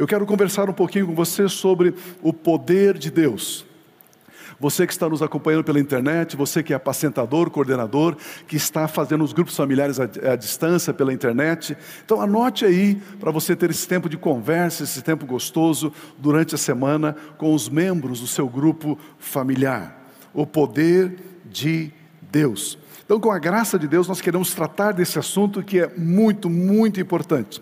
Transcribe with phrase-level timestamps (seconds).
[0.00, 3.66] Eu quero conversar um pouquinho com você sobre o poder de Deus.
[4.58, 8.16] Você que está nos acompanhando pela internet, você que é apacentador, coordenador,
[8.48, 11.76] que está fazendo os grupos familiares à, à distância pela internet.
[12.02, 16.58] Então anote aí para você ter esse tempo de conversa, esse tempo gostoso durante a
[16.58, 20.02] semana com os membros do seu grupo familiar.
[20.32, 21.14] O poder
[21.44, 21.92] de
[22.22, 22.78] Deus.
[23.04, 26.98] Então, com a graça de Deus, nós queremos tratar desse assunto que é muito, muito
[26.98, 27.60] importante.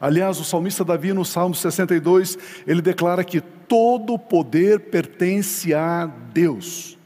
[0.00, 2.36] Aliás, o salmista Davi, no Salmo 62,
[2.66, 6.98] ele declara que todo poder pertence a Deus.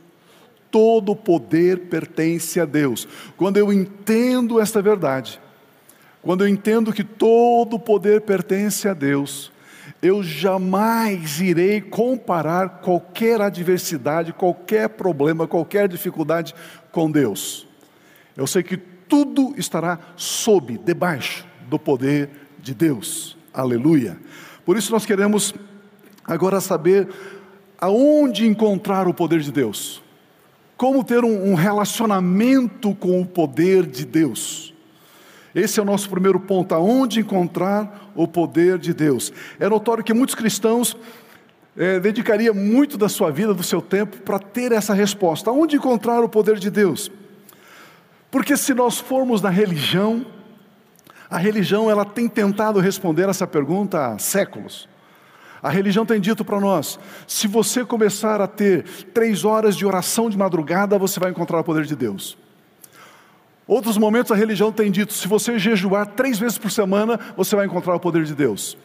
[0.70, 3.06] Todo poder pertence a Deus.
[3.37, 5.41] Quando eu entendo esta verdade,
[6.23, 9.51] quando eu entendo que todo poder pertence a Deus,
[10.02, 16.55] eu jamais irei comparar qualquer adversidade, qualquer problema, qualquer dificuldade
[16.93, 17.66] com Deus.
[18.37, 23.37] Eu sei que tudo estará sob, debaixo do poder de Deus.
[23.53, 24.19] Aleluia.
[24.65, 25.55] Por isso nós queremos
[26.25, 27.09] agora saber
[27.79, 30.02] aonde encontrar o poder de Deus.
[30.77, 34.73] Como ter um, relacionamento com o poder de Deus.
[35.55, 39.32] Esse é o nosso primeiro ponto, aonde encontrar o poder de Deus.
[39.59, 40.97] É notório que muitos cristãos
[41.77, 45.51] é, dedicaria muito da sua vida, do seu tempo, para ter essa resposta.
[45.51, 47.10] Aonde encontrar o poder de Deus?
[48.30, 50.27] Porque se nós formos na religião,
[51.30, 54.88] a religião ela tem tentado responder essa pergunta há séculos.
[55.62, 60.30] A religião tem dito para nós: se você começar a ter três horas de oração
[60.30, 62.37] de madrugada, você vai encontrar o poder de Deus.
[63.66, 67.66] Outros momentos a religião tem dito: se você jejuar três vezes por semana, você vai
[67.66, 68.78] encontrar o poder de Deus.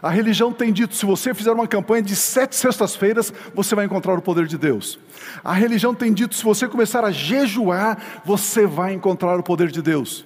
[0.00, 4.14] A religião tem dito: se você fizer uma campanha de sete sextas-feiras, você vai encontrar
[4.14, 4.98] o poder de Deus.
[5.44, 9.82] A religião tem dito: se você começar a jejuar, você vai encontrar o poder de
[9.82, 10.24] Deus.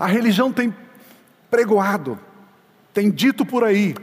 [0.00, 0.74] A religião tem
[1.48, 2.18] pregoado,
[2.92, 3.94] tem dito por aí,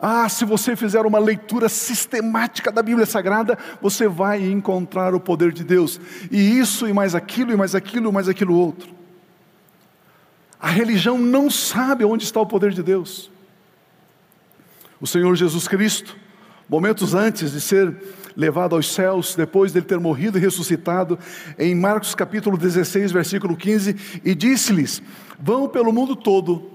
[0.00, 5.52] ah, se você fizer uma leitura sistemática da Bíblia Sagrada, você vai encontrar o poder
[5.52, 6.00] de Deus.
[6.30, 8.88] E isso, e mais aquilo, e mais aquilo, e mais aquilo outro.
[10.60, 13.28] A religião não sabe onde está o poder de Deus.
[15.00, 16.16] O Senhor Jesus Cristo,
[16.68, 17.96] momentos antes de ser
[18.38, 21.18] levado aos céus, depois dele ter morrido e ressuscitado,
[21.58, 25.02] em Marcos capítulo 16, versículo 15, e disse-lhes:
[25.40, 26.70] Vão pelo mundo todo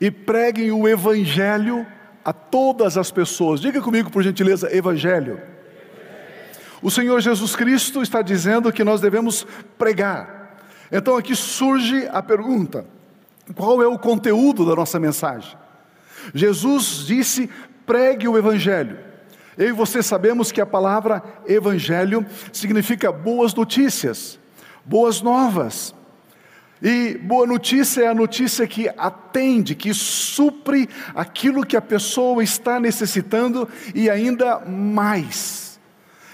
[0.00, 1.84] e preguem o evangelho
[2.24, 3.60] a todas as pessoas.
[3.60, 5.40] Diga comigo, por gentileza, evangelho.
[6.80, 9.44] O Senhor Jesus Cristo está dizendo que nós devemos
[9.76, 10.56] pregar.
[10.92, 12.86] Então aqui surge a pergunta:
[13.56, 15.58] qual é o conteúdo da nossa mensagem?
[16.32, 17.50] Jesus disse:
[17.84, 19.07] pregue o evangelho.
[19.58, 24.38] Eu e você sabemos que a palavra evangelho significa boas notícias,
[24.84, 25.92] boas novas.
[26.80, 32.78] E boa notícia é a notícia que atende, que supre aquilo que a pessoa está
[32.78, 35.80] necessitando e ainda mais.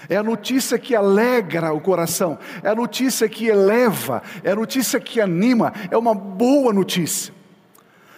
[0.07, 4.99] É a notícia que alegra o coração, é a notícia que eleva, é a notícia
[4.99, 7.33] que anima, é uma boa notícia.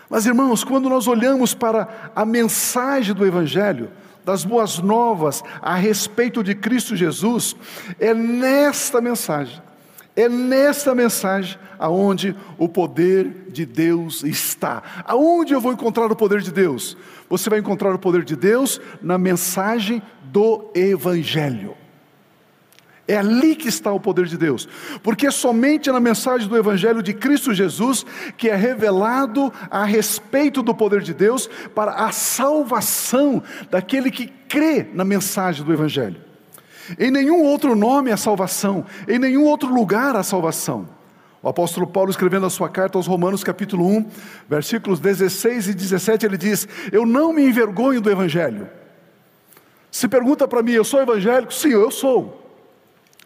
[0.10, 3.90] Mas irmãos, quando nós olhamos para a mensagem do Evangelho,
[4.28, 7.56] das boas novas a respeito de Cristo Jesus,
[7.98, 9.62] é nesta mensagem,
[10.18, 14.84] é nesta mensagem aonde o poder de Deus está.
[15.06, 16.98] Aonde eu vou encontrar o poder de Deus?
[17.30, 21.87] Você vai encontrar o poder de Deus na mensagem do Evangelho.
[23.08, 24.68] É ali que está o poder de Deus,
[25.02, 28.06] porque somente na mensagem do Evangelho de Cristo Jesus
[28.38, 33.42] que é revelado a respeito do poder de Deus para a salvação
[33.72, 36.18] daquele que crê na mensagem do Evangelho.
[37.00, 40.90] Em nenhum outro nome há salvação, em nenhum outro lugar há salvação.
[41.42, 44.06] O apóstolo Paulo, escrevendo a sua carta aos Romanos, capítulo 1,
[44.50, 48.68] versículos 16 e 17, ele diz: Eu não me envergonho do Evangelho.
[49.90, 51.54] Se pergunta para mim, eu sou evangélico?
[51.54, 52.47] Sim, eu sou.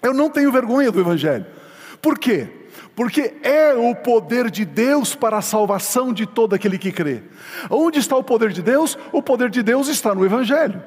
[0.02, 1.46] Eu não tenho vergonha do Evangelho.
[2.02, 2.48] Por quê?
[2.96, 7.24] Porque é o poder de Deus para a salvação de todo aquele que crê.
[7.70, 8.98] Onde está o poder de Deus?
[9.12, 10.82] O poder de Deus está no Evangelho.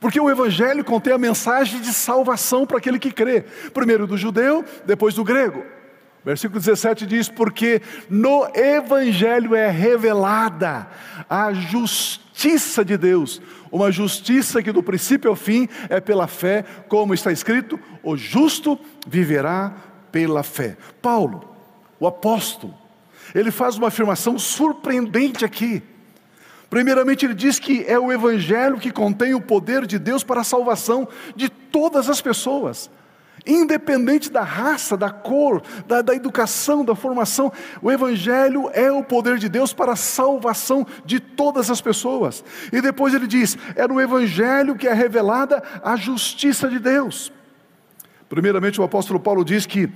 [0.00, 3.42] Porque o Evangelho contém a mensagem de salvação para aquele que crê,
[3.72, 5.64] primeiro do judeu, depois do grego.
[6.24, 10.86] Versículo 17 diz: Porque no Evangelho é revelada
[11.28, 13.40] a justiça de Deus,
[13.74, 18.78] uma justiça que do princípio ao fim é pela fé, como está escrito: o justo
[19.04, 19.74] viverá
[20.12, 20.76] pela fé.
[21.02, 21.56] Paulo,
[21.98, 22.72] o apóstolo,
[23.34, 25.82] ele faz uma afirmação surpreendente aqui.
[26.70, 30.44] Primeiramente, ele diz que é o Evangelho que contém o poder de Deus para a
[30.44, 32.88] salvação de todas as pessoas
[33.46, 37.52] Independente da raça, da cor, da, da, educação, da formação,
[37.82, 42.42] o Evangelho é o poder de Deus para a salvação de todas as pessoas.
[42.72, 47.30] E depois ele diz: é no Evangelho que é revelada a justiça de Deus.
[48.30, 49.90] Primeiramente, o apóstolo Paulo diz que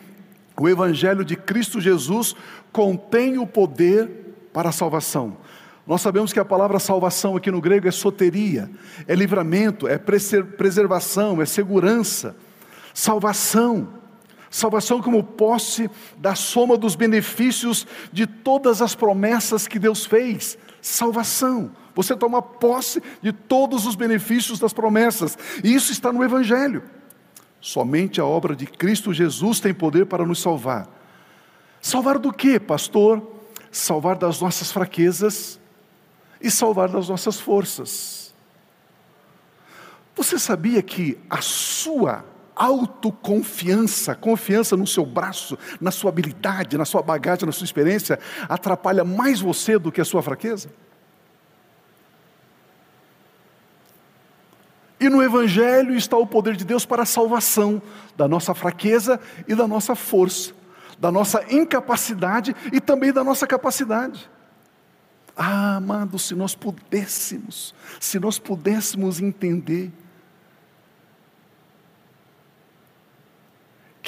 [0.60, 2.36] o Evangelho de Cristo Jesus
[2.70, 4.10] contém o poder
[4.52, 5.38] para a salvação.
[5.86, 8.70] Nós sabemos que a palavra salvação aqui no grego é soteria,
[9.06, 12.36] é livramento, é preservação, é segurança.
[12.98, 13.86] Salvação.
[14.50, 20.58] Salvação como posse da soma dos benefícios de todas as promessas que Deus fez.
[20.82, 21.70] Salvação.
[21.94, 25.38] Você toma posse de todos os benefícios das promessas.
[25.62, 26.82] E isso está no Evangelho.
[27.60, 30.88] Somente a obra de Cristo Jesus tem poder para nos salvar.
[31.80, 33.22] Salvar do que, pastor?
[33.70, 35.60] Salvar das nossas fraquezas,
[36.40, 38.34] e salvar das nossas forças.
[40.16, 42.24] Você sabia que a sua
[42.58, 48.18] autoconfiança, confiança no seu braço, na sua habilidade, na sua bagagem, na sua experiência,
[48.48, 50.68] atrapalha mais você do que a sua fraqueza?
[55.00, 57.80] E no Evangelho está o poder de Deus para a salvação
[58.16, 60.52] da nossa fraqueza e da nossa força,
[60.98, 64.28] da nossa incapacidade e também da nossa capacidade.
[65.36, 69.92] Ah, amado, se nós pudéssemos, se nós pudéssemos entender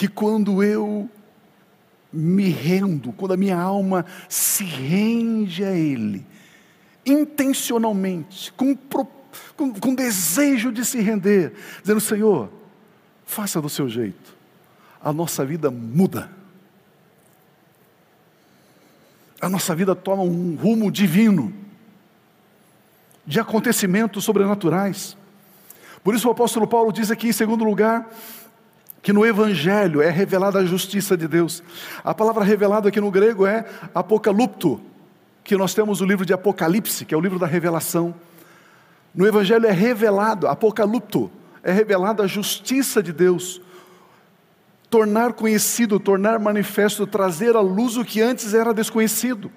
[0.00, 1.10] que quando eu
[2.10, 6.26] me rendo, quando a minha alma se rende a Ele,
[7.04, 11.52] intencionalmente, com, com, com desejo de se render,
[11.82, 12.50] dizendo: Senhor,
[13.26, 14.34] faça do seu jeito,
[15.02, 16.30] a nossa vida muda
[19.38, 21.52] a nossa vida toma um rumo divino,
[23.26, 25.16] de acontecimentos sobrenaturais.
[26.02, 28.10] Por isso o apóstolo Paulo diz aqui, em segundo lugar,
[29.02, 31.62] que no Evangelho é revelada a justiça de Deus.
[32.04, 33.64] A palavra revelada aqui no grego é
[33.94, 34.80] apocalupto,
[35.42, 38.14] que nós temos o livro de Apocalipse, que é o livro da revelação.
[39.14, 41.30] No Evangelho é revelado, apocalupto,
[41.62, 43.60] é revelada a justiça de Deus
[44.90, 49.50] tornar conhecido, tornar manifesto, trazer à luz o que antes era desconhecido.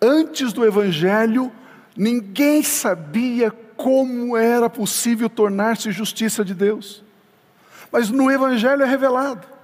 [0.00, 1.50] Antes do Evangelho,
[1.96, 7.02] ninguém sabia como era possível tornar-se justiça de Deus.
[7.92, 9.58] Mas no Evangelho é revelado.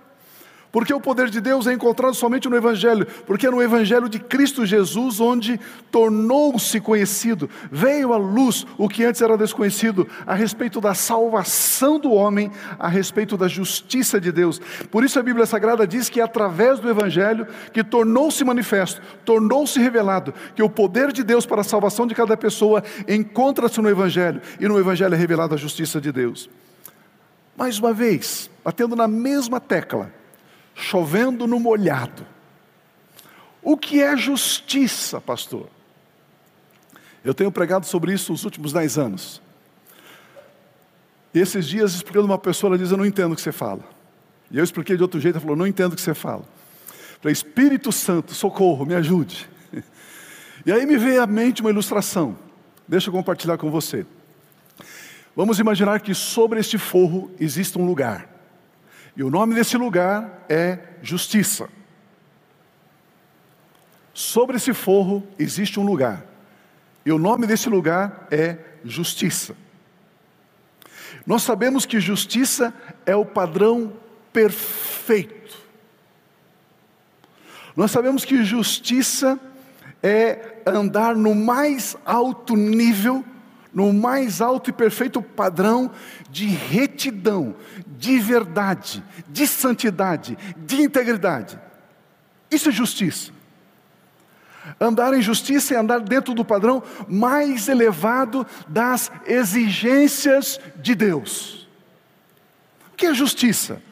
[0.75, 4.19] Porque o poder de Deus é encontrado somente no Evangelho, porque é no Evangelho de
[4.19, 10.81] Cristo Jesus onde tornou-se conhecido, veio à luz o que antes era desconhecido, a respeito
[10.81, 14.61] da salvação do homem, a respeito da justiça de Deus.
[14.91, 19.79] Por isso a Bíblia Sagrada diz que é através do Evangelho que tornou-se manifesto, tornou-se
[19.79, 24.43] revelado, que o poder de Deus para a salvação de cada pessoa encontra-se no Evangelho,
[24.59, 26.50] e no Evangelho é revelada a justiça de Deus.
[27.56, 30.12] Mais uma vez, batendo na mesma tecla,
[30.75, 32.27] chovendo no molhado.
[33.62, 35.69] O que é justiça, pastor?
[37.25, 39.41] Eu tenho pregado sobre isso nos últimos dez anos.
[41.33, 43.83] E esses dias, explicando uma pessoa, ela diz: Eu não entendo o que você fala.
[44.50, 46.43] E eu expliquei de outro jeito, ela falou: Não entendo o que você fala.
[46.43, 49.49] Eu falei: Espírito Santo, socorro, me ajude.
[50.67, 52.39] E aí me veio à mente uma ilustração.
[52.89, 54.07] Deixa eu compartilhar com você.
[55.37, 58.29] Vamos imaginar que sobre este forro existe um lugar.
[59.17, 61.69] E o nome desse lugar é justiça.
[64.13, 66.25] Sobre esse forro existe um lugar.
[67.05, 69.57] E o nome desse lugar é justiça.
[71.26, 72.73] Nós sabemos que justiça
[73.05, 73.93] é o padrão
[74.33, 75.59] perfeito.
[77.76, 79.38] Nós sabemos que justiça
[80.03, 83.25] é andar no mais alto nível
[83.75, 85.90] no mais alto e perfeito padrão
[86.31, 91.59] de retidão, de verdade, de santidade, de integridade.
[92.50, 93.33] Isso é justiça.
[94.81, 101.69] Andar em justiça é andar dentro do padrão mais elevado das exigências de Deus.
[102.93, 103.83] O que é justiça?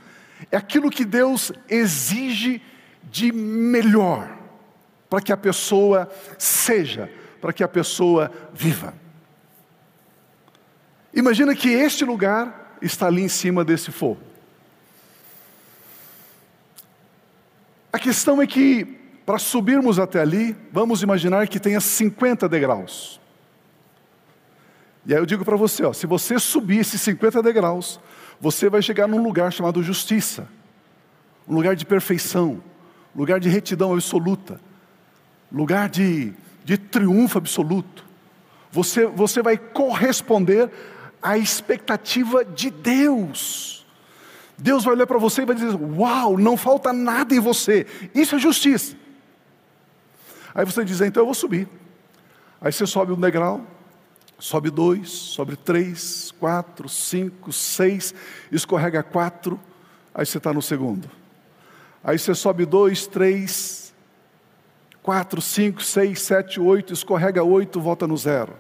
[0.51, 2.63] É aquilo que Deus exige
[3.11, 4.39] de melhor
[5.11, 7.11] para que a pessoa seja,
[7.41, 8.95] para que a pessoa viva.
[11.15, 14.21] Imagina que este lugar está ali em cima desse fogo.
[17.93, 18.85] A questão é que,
[19.27, 23.21] para subirmos até ali, vamos imaginar que tenha 50 degraus.
[25.05, 28.01] E aí eu digo para você, ó, se você subir esses 50 degraus,
[28.41, 30.49] você vai chegar num lugar chamado justiça,
[31.47, 32.63] um lugar de perfeição,
[33.15, 34.61] lugar de retidão absoluta,
[35.51, 36.33] lugar de,
[36.65, 38.05] de triunfo absoluto.
[38.71, 40.71] Você, você vai corresponder
[41.23, 43.87] a expectativa de Deus.
[44.59, 47.87] Deus vai olhar para você e vai dizer: Uau, não falta nada em você.
[48.15, 48.97] Isso é justiça.
[50.55, 51.69] Aí você diz: Então eu vou subir.
[52.61, 53.67] Aí você sobe um degrau,
[54.39, 58.15] sobe dois, sobe três, quatro, cinco, seis,
[58.53, 59.59] escorrega quatro,
[60.15, 61.11] aí você está no segundo.
[62.05, 63.93] Aí você sobe dois, três,
[65.03, 68.55] quatro, cinco, seis, sete, oito, escorrega oito, volta no zero.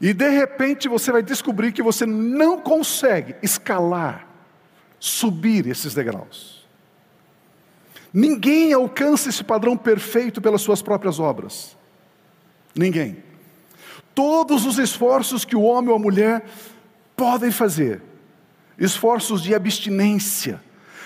[0.00, 4.26] E de repente você vai descobrir que você não consegue escalar,
[4.98, 6.66] subir esses degraus.
[8.12, 11.76] Ninguém alcança esse padrão perfeito pelas suas próprias obras.
[12.74, 13.22] Ninguém.
[14.14, 16.44] Todos os esforços que o homem ou a mulher
[17.16, 18.00] podem fazer,
[18.78, 20.62] esforços de abstinência,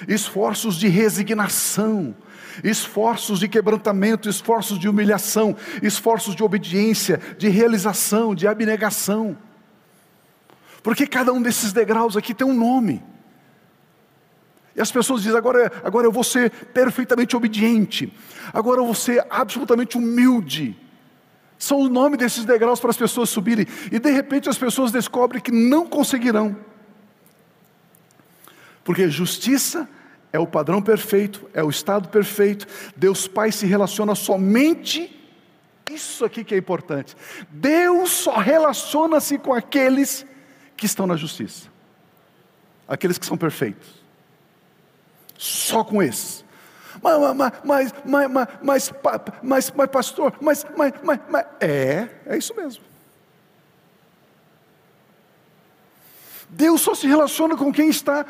[0.07, 2.15] esforços de resignação,
[2.62, 9.37] esforços de quebrantamento, esforços de humilhação, esforços de obediência, de realização, de abnegação.
[10.82, 13.02] Porque cada um desses degraus aqui tem um nome.
[14.75, 18.12] E as pessoas dizem: agora, agora eu vou ser perfeitamente obediente,
[18.52, 20.76] agora eu vou ser absolutamente humilde.
[21.59, 23.66] São o nome desses degraus para as pessoas subirem.
[23.92, 26.56] E de repente as pessoas descobrem que não conseguirão.
[28.82, 29.88] Porque justiça
[30.33, 32.67] é o padrão perfeito, é o estado perfeito.
[32.97, 35.21] Deus Pai se relaciona somente,
[35.91, 37.15] isso aqui que é importante.
[37.51, 40.25] Deus só relaciona-se com aqueles
[40.75, 41.69] que estão na justiça,
[42.89, 44.03] aqueles que são perfeitos.
[45.37, 46.45] Só com esses.
[47.03, 48.31] Mas, mas, mas, mas,
[48.62, 48.93] mas,
[49.43, 52.83] mas, mas, pastor, mas, mas, mas, mas, é, é isso mesmo.
[56.49, 58.25] Deus só se relaciona com quem está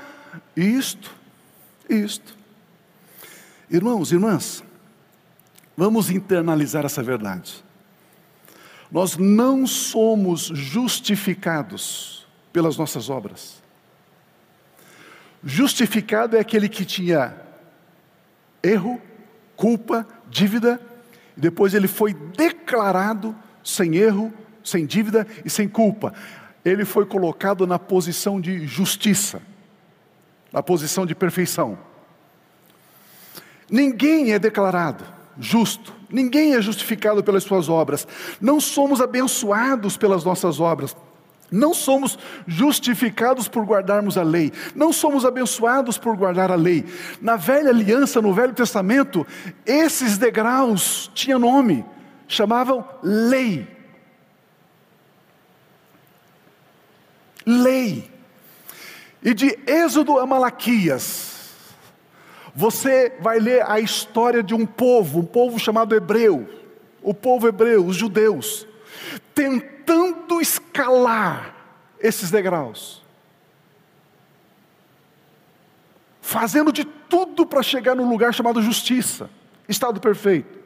[0.56, 1.21] isto
[1.88, 2.36] isto.
[3.70, 4.62] Irmãos, irmãs,
[5.76, 7.64] vamos internalizar essa verdade.
[8.90, 13.62] Nós não somos justificados pelas nossas obras.
[15.42, 17.34] Justificado é aquele que tinha
[18.62, 19.00] erro,
[19.56, 20.80] culpa, dívida,
[21.36, 23.34] e depois ele foi declarado
[23.64, 26.12] sem erro, sem dívida e sem culpa.
[26.64, 29.40] Ele foi colocado na posição de justiça
[30.52, 31.78] na posição de perfeição.
[33.70, 35.04] Ninguém é declarado
[35.38, 38.06] justo, ninguém é justificado pelas suas obras,
[38.40, 40.94] não somos abençoados pelas nossas obras,
[41.50, 46.84] não somos justificados por guardarmos a lei, não somos abençoados por guardar a lei.
[47.20, 49.26] Na velha aliança, no Velho Testamento,
[49.66, 51.84] esses degraus tinham nome,
[52.26, 53.68] chamavam lei.
[57.44, 58.11] Lei.
[59.22, 61.50] E de Êxodo a Malaquias,
[62.54, 66.48] você vai ler a história de um povo, um povo chamado hebreu,
[67.02, 68.66] o povo hebreu, os judeus,
[69.34, 71.54] tentando escalar
[72.00, 73.02] esses degraus,
[76.20, 79.30] fazendo de tudo para chegar no lugar chamado justiça,
[79.68, 80.60] estado perfeito.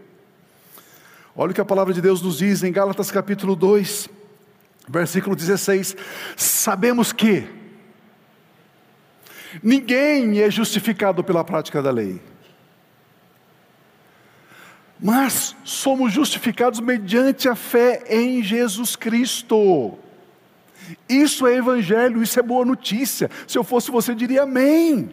[1.34, 4.08] Olha o que a palavra de Deus nos diz em Gálatas capítulo 2,
[4.88, 5.94] versículo 16:
[6.36, 7.46] Sabemos que,
[9.62, 12.20] Ninguém é justificado pela prática da lei.
[15.00, 19.98] Mas somos justificados mediante a fé em Jesus Cristo.
[21.08, 23.30] Isso é evangelho, isso é boa notícia.
[23.46, 25.10] Se eu fosse você, diria amém.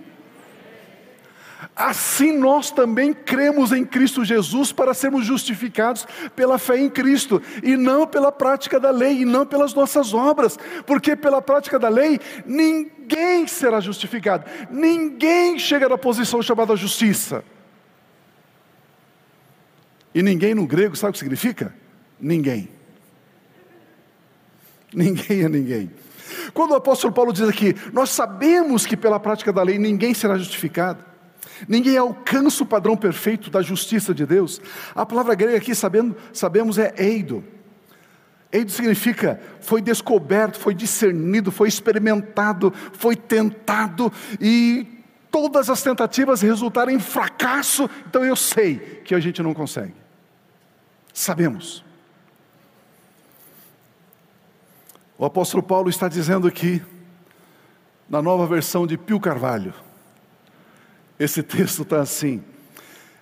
[1.75, 7.75] Assim nós também cremos em Cristo Jesus para sermos justificados pela fé em Cristo, e
[7.75, 12.19] não pela prática da lei, e não pelas nossas obras, porque pela prática da lei
[12.45, 17.43] ninguém será justificado, ninguém chega na posição chamada justiça.
[20.13, 21.73] E ninguém no grego, sabe o que significa?
[22.19, 22.69] Ninguém.
[24.93, 25.91] Ninguém é ninguém.
[26.53, 30.37] Quando o apóstolo Paulo diz aqui, nós sabemos que pela prática da lei ninguém será
[30.37, 31.12] justificado.
[31.67, 34.61] Ninguém alcança o padrão perfeito da justiça de Deus.
[34.93, 37.43] A palavra grega aqui, sabendo, sabemos, é eido.
[38.51, 44.87] Eido significa foi descoberto, foi discernido, foi experimentado, foi tentado e
[45.31, 47.89] todas as tentativas resultaram em fracasso.
[48.07, 49.95] Então eu sei que a gente não consegue.
[51.11, 51.83] Sabemos.
[55.17, 56.81] O apóstolo Paulo está dizendo aqui,
[58.07, 59.73] na nova versão de Pio Carvalho,
[61.19, 62.43] esse texto está assim: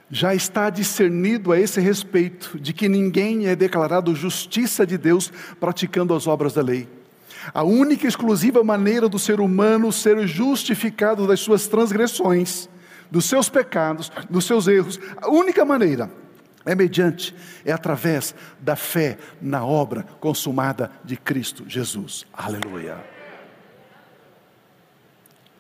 [0.10, 6.14] já está discernido a esse respeito de que ninguém é declarado justiça de Deus praticando
[6.14, 6.88] as obras da lei.
[7.54, 12.70] A única e exclusiva maneira do ser humano ser justificado das suas transgressões,
[13.10, 16.12] dos seus pecados, dos seus erros, a única maneira
[16.66, 22.26] é mediante, é através da fé na obra consumada de Cristo Jesus.
[22.32, 22.98] Aleluia.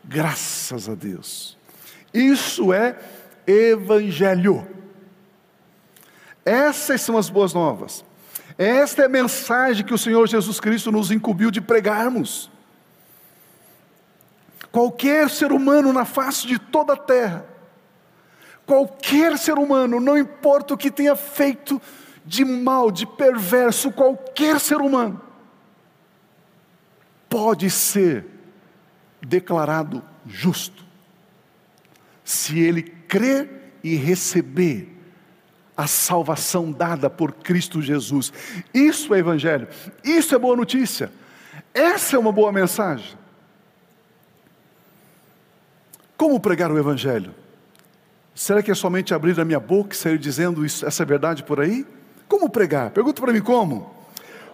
[0.03, 1.57] Graças a Deus.
[2.13, 2.97] Isso é
[3.45, 4.67] evangelho.
[6.45, 8.03] Essas são as boas novas.
[8.57, 12.49] Esta é a mensagem que o Senhor Jesus Cristo nos incumbiu de pregarmos.
[14.71, 17.45] Qualquer ser humano na face de toda a terra,
[18.65, 21.81] qualquer ser humano, não importa o que tenha feito
[22.25, 25.21] de mal, de perverso, qualquer ser humano,
[27.27, 28.25] pode ser
[29.21, 30.85] declarado justo,
[32.31, 34.87] se ele crer e receber
[35.75, 38.31] a salvação dada por Cristo Jesus.
[38.73, 39.67] Isso é Evangelho,
[40.01, 41.11] isso é boa notícia,
[41.73, 43.17] essa é uma boa mensagem.
[46.15, 47.35] Como pregar o Evangelho?
[48.33, 51.59] Será que é somente abrir a minha boca e sair dizendo isso, essa verdade por
[51.59, 51.85] aí?
[52.29, 52.91] Como pregar?
[52.91, 53.93] Pergunta para mim como.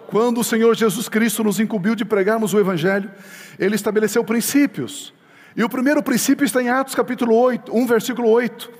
[0.07, 3.11] Quando o Senhor Jesus Cristo nos incumbiu de pregarmos o Evangelho,
[3.59, 5.13] Ele estabeleceu princípios.
[5.55, 8.71] E o primeiro princípio está em Atos capítulo 8, 1 versículo 8,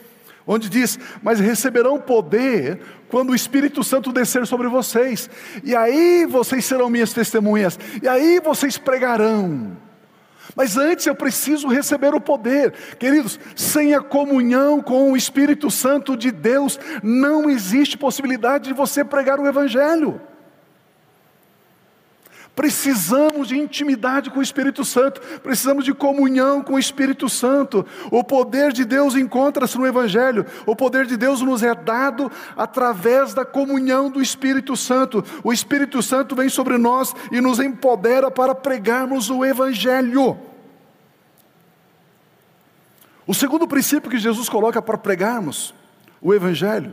[0.45, 5.29] onde diz: Mas receberão poder quando o Espírito Santo descer sobre vocês,
[5.63, 9.77] e aí vocês serão minhas testemunhas, e aí vocês pregarão.
[10.55, 12.73] Mas antes eu preciso receber o poder.
[12.97, 19.03] Queridos, sem a comunhão com o Espírito Santo de Deus, não existe possibilidade de você
[19.03, 20.19] pregar o Evangelho.
[22.57, 27.85] Precisamos de intimidade com o Espírito Santo, precisamos de comunhão com o Espírito Santo.
[28.09, 33.35] O poder de Deus encontra-se no Evangelho, o poder de Deus nos é dado através
[33.35, 35.23] da comunhão do Espírito Santo.
[35.43, 40.35] O Espírito Santo vem sobre nós e nos empodera para pregarmos o Evangelho.
[43.27, 45.75] O segundo princípio que Jesus coloca para pregarmos
[46.19, 46.91] o Evangelho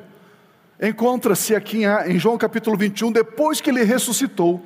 [0.79, 4.63] encontra-se aqui em João capítulo 21, depois que ele ressuscitou.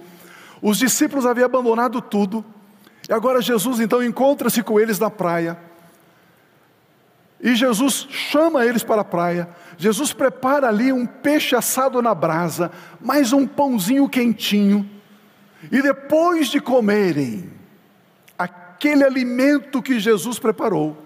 [0.61, 2.45] Os discípulos haviam abandonado tudo,
[3.09, 5.59] e agora Jesus então encontra-se com eles na praia.
[7.41, 9.49] E Jesus chama eles para a praia.
[9.77, 14.89] Jesus prepara ali um peixe assado na brasa, mais um pãozinho quentinho.
[15.71, 17.51] E depois de comerem
[18.37, 20.97] aquele alimento que Jesus preparou,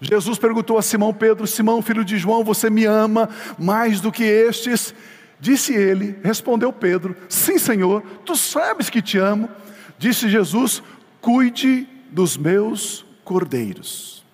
[0.00, 4.24] Jesus perguntou a Simão Pedro: Simão, filho de João, você me ama mais do que
[4.24, 4.94] estes?
[5.38, 9.50] Disse ele, respondeu Pedro: Sim, Senhor, tu sabes que te amo.
[9.98, 10.82] Disse Jesus:
[11.20, 14.24] Cuide dos meus cordeiros.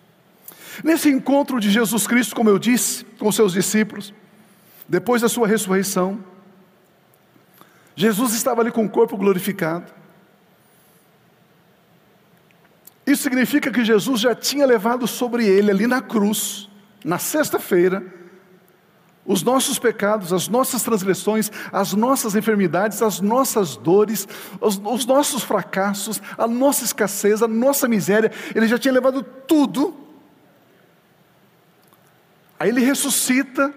[0.82, 4.14] Nesse encontro de Jesus Cristo, como eu disse, com seus discípulos,
[4.88, 6.22] depois da sua ressurreição,
[7.94, 9.92] Jesus estava ali com o corpo glorificado.
[13.06, 16.68] Isso significa que Jesus já tinha levado sobre ele, ali na cruz,
[17.04, 18.02] na sexta-feira,
[19.24, 24.26] os nossos pecados, as nossas transgressões, as nossas enfermidades, as nossas dores,
[24.60, 29.96] os, os, nossos fracassos, a nossa escassez, a nossa miséria, Ele já tinha levado tudo.
[32.58, 33.72] Aí Ele ressuscita,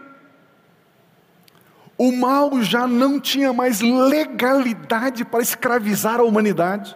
[1.97, 6.95] o mal já não tinha mais legalidade para escravizar a humanidade.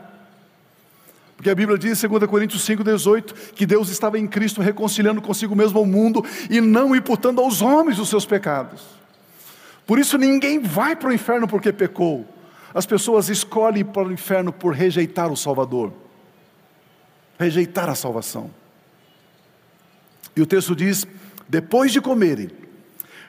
[1.39, 5.56] Porque a Bíblia diz em 2 Coríntios 5,18 que Deus estava em Cristo reconciliando consigo
[5.56, 8.84] mesmo ao mundo e não imputando aos homens os seus pecados.
[9.88, 12.28] Por isso ninguém vai para o inferno porque pecou.
[12.73, 15.93] As pessoas escolhem para o inferno por rejeitar o Salvador,
[17.39, 18.52] rejeitar a salvação.
[20.36, 21.08] E o texto diz:
[21.47, 22.49] depois de comerem,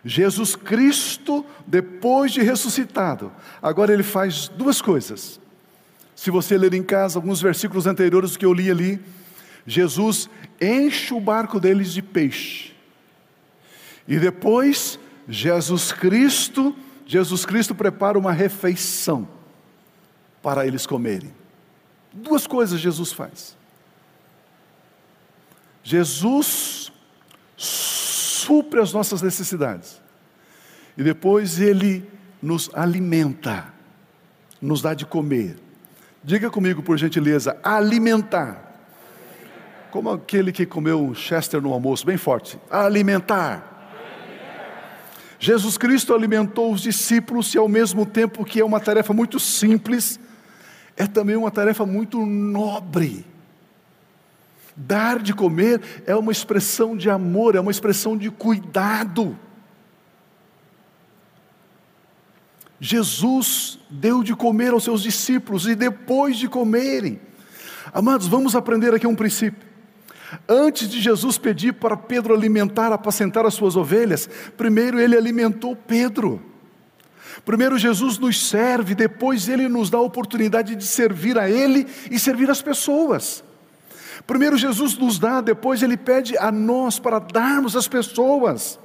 [0.04, 3.30] Jesus Cristo, depois de ressuscitado,
[3.62, 5.39] agora ele faz duas coisas.
[6.20, 9.00] Se você ler em casa alguns versículos anteriores que eu li ali,
[9.66, 10.28] Jesus
[10.60, 12.74] enche o barco deles de peixe.
[14.06, 19.26] E depois, Jesus Cristo, Jesus Cristo prepara uma refeição
[20.42, 21.32] para eles comerem.
[22.12, 23.56] Duas coisas Jesus faz.
[25.82, 26.92] Jesus
[27.56, 30.02] supre as nossas necessidades.
[30.98, 32.06] E depois ele
[32.42, 33.72] nos alimenta,
[34.60, 35.69] nos dá de comer.
[36.22, 38.66] Diga comigo, por gentileza, alimentar.
[39.90, 42.58] Como aquele que comeu um Chester no almoço, bem forte.
[42.70, 43.66] Alimentar.
[45.38, 50.20] Jesus Cristo alimentou os discípulos e ao mesmo tempo que é uma tarefa muito simples,
[50.94, 53.24] é também uma tarefa muito nobre.
[54.76, 59.36] Dar de comer é uma expressão de amor, é uma expressão de cuidado.
[62.80, 67.20] Jesus deu de comer aos seus discípulos e depois de comerem,
[67.92, 69.68] amados, vamos aprender aqui um princípio.
[70.48, 76.40] Antes de Jesus pedir para Pedro alimentar, apacentar as suas ovelhas, primeiro ele alimentou Pedro.
[77.44, 82.18] Primeiro Jesus nos serve, depois ele nos dá a oportunidade de servir a ele e
[82.18, 83.44] servir as pessoas.
[84.26, 88.78] Primeiro Jesus nos dá, depois ele pede a nós para darmos às pessoas.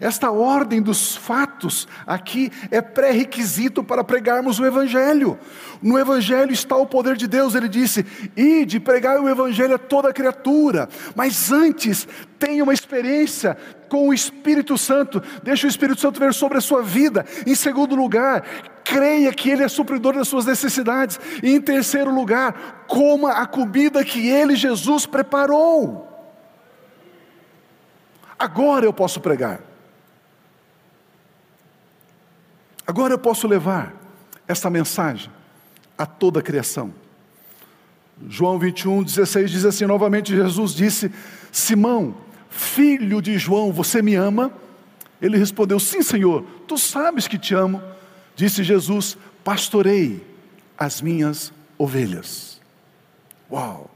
[0.00, 5.38] Esta ordem dos fatos aqui é pré-requisito para pregarmos o Evangelho.
[5.80, 8.04] No Evangelho está o poder de Deus, ele disse:
[8.36, 12.06] ide pregar o Evangelho a toda criatura, mas antes
[12.38, 13.56] tenha uma experiência
[13.88, 17.24] com o Espírito Santo, deixe o Espírito Santo ver sobre a sua vida.
[17.46, 18.44] Em segundo lugar,
[18.84, 21.18] creia que Ele é supridor das suas necessidades.
[21.42, 26.10] E em terceiro lugar, coma a comida que Ele, Jesus, preparou.
[28.38, 29.73] Agora eu posso pregar.
[32.86, 33.94] Agora eu posso levar
[34.46, 35.30] esta mensagem
[35.96, 36.92] a toda a criação.
[38.28, 41.10] João 21, 16 diz assim: novamente Jesus disse:
[41.50, 42.14] Simão,
[42.48, 44.52] filho de João, você me ama?
[45.20, 47.82] Ele respondeu: Sim, Senhor, tu sabes que te amo.
[48.36, 50.24] Disse Jesus: Pastorei
[50.76, 52.60] as minhas ovelhas.
[53.50, 53.90] Uau!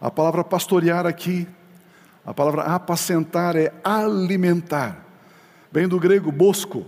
[0.00, 1.46] A palavra pastorear aqui,
[2.24, 5.04] a palavra apacentar é alimentar.
[5.72, 6.86] Vem do grego bosco,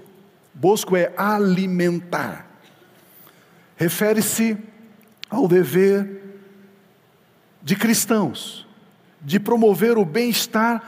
[0.60, 2.46] Bosco é alimentar.
[3.78, 4.58] Refere-se
[5.30, 6.38] ao dever
[7.62, 8.66] de cristãos,
[9.22, 10.82] de promover o bem-estar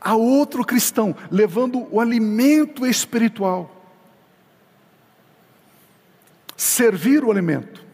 [0.00, 3.84] a outro cristão, levando o alimento espiritual.
[6.56, 7.84] Servir o alimento.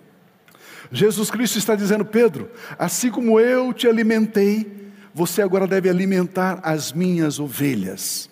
[0.93, 6.93] Jesus Cristo está dizendo, Pedro, assim como eu te alimentei, você agora deve alimentar as
[6.93, 8.31] minhas ovelhas.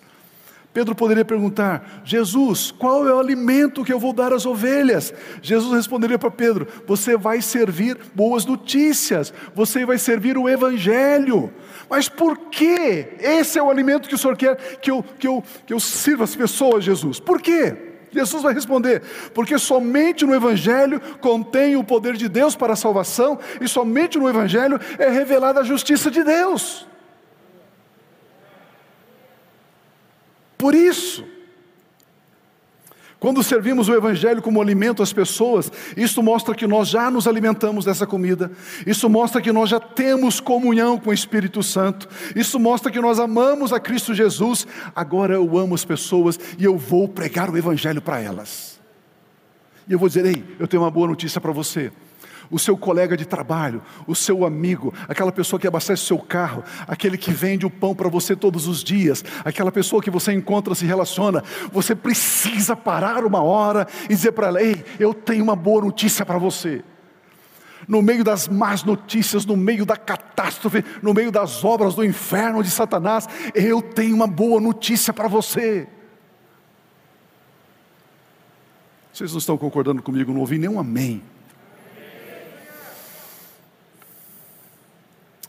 [0.75, 5.13] Pedro poderia perguntar: Jesus, qual é o alimento que eu vou dar às ovelhas?
[5.41, 11.49] Jesus responderia para Pedro: Você vai servir boas notícias, você vai servir o Evangelho.
[11.89, 15.41] Mas por que esse é o alimento que o Senhor quer que eu, que eu,
[15.65, 17.21] que eu sirva as pessoas, Jesus?
[17.21, 17.93] Por quê?
[18.11, 19.01] Jesus vai responder:
[19.33, 24.27] porque somente no Evangelho contém o poder de Deus para a salvação, e somente no
[24.27, 26.85] Evangelho é revelada a justiça de Deus.
[30.65, 31.23] Por isso,
[33.19, 37.85] quando servimos o Evangelho como alimento às pessoas, isso mostra que nós já nos alimentamos
[37.85, 38.51] dessa comida,
[38.83, 43.19] isso mostra que nós já temos comunhão com o Espírito Santo, isso mostra que nós
[43.19, 44.65] amamos a Cristo Jesus.
[44.95, 48.81] Agora eu amo as pessoas e eu vou pregar o Evangelho para elas.
[49.87, 51.91] E eu vou dizer: ei, eu tenho uma boa notícia para você
[52.49, 56.63] o seu colega de trabalho, o seu amigo, aquela pessoa que abastece o seu carro,
[56.87, 60.75] aquele que vende o pão para você todos os dias, aquela pessoa que você encontra,
[60.75, 65.55] se relaciona, você precisa parar uma hora e dizer para ela: Ei, eu tenho uma
[65.55, 66.83] boa notícia para você.
[67.87, 72.63] No meio das más notícias, no meio da catástrofe, no meio das obras do inferno
[72.63, 75.87] de Satanás, eu tenho uma boa notícia para você.
[79.13, 81.23] Vocês não estão concordando comigo, não ouvi nenhum amém.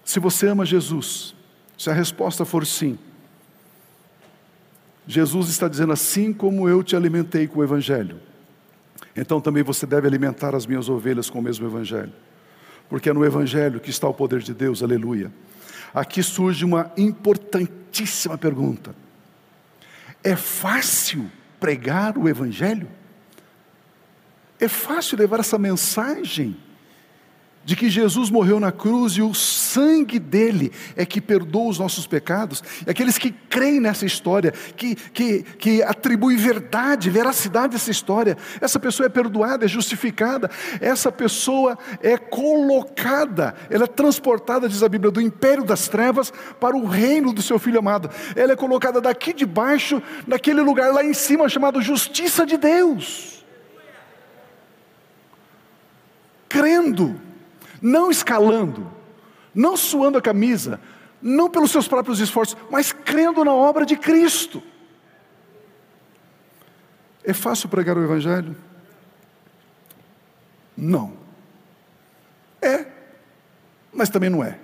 [0.07, 1.35] Se você ama Jesus,
[1.77, 2.97] se a resposta for sim,
[5.05, 8.21] Jesus está dizendo assim como eu te alimentei com o Evangelho,
[9.17, 12.13] então também você deve alimentar as minhas ovelhas com o mesmo Evangelho,
[12.89, 15.33] porque é no Evangelho que está o poder de Deus, aleluia.
[15.93, 18.95] Aqui surge uma importantíssima pergunta:
[20.23, 22.89] é fácil pregar o Evangelho?
[24.61, 26.57] É fácil levar essa mensagem
[27.67, 32.07] de que Jesus morreu na cruz e o sangue dele é que perdoa os nossos
[32.07, 37.91] pecados, e aqueles que creem nessa história, que, que, que atribuem verdade, veracidade a essa
[37.91, 40.49] história, essa pessoa é perdoada, é justificada,
[40.81, 46.77] essa pessoa é colocada, ela é transportada, diz a Bíblia, do império das trevas para
[46.77, 51.05] o reino do seu filho amado, ela é colocada daqui de baixo, naquele lugar lá
[51.05, 53.45] em cima chamado justiça de Deus.
[56.49, 57.26] Crendo
[57.81, 58.91] não escalando,
[59.55, 60.81] não suando a camisa,
[61.21, 64.63] não pelos seus próprios esforços, mas crendo na obra de Cristo.
[67.25, 68.57] É fácil pregar o Evangelho?
[70.77, 71.15] Não.
[72.63, 72.87] É,
[73.93, 74.59] mas também não é.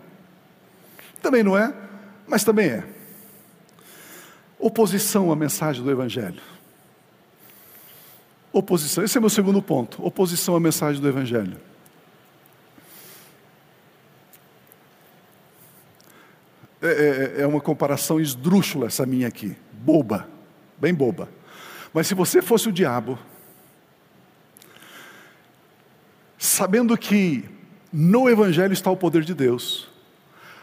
[1.20, 1.74] Também não é,
[2.26, 2.84] mas também é.
[4.58, 6.40] Oposição à mensagem do Evangelho.
[8.52, 10.04] Oposição, esse é meu segundo ponto.
[10.04, 11.56] Oposição à mensagem do Evangelho.
[16.82, 16.86] É,
[17.38, 20.28] é, é, uma comparação esdrúxula essa minha aqui, boba,
[20.76, 21.28] bem boba.
[21.94, 23.16] Mas se você fosse o diabo,
[26.36, 27.48] sabendo que
[27.92, 29.88] no Evangelho está o poder de Deus,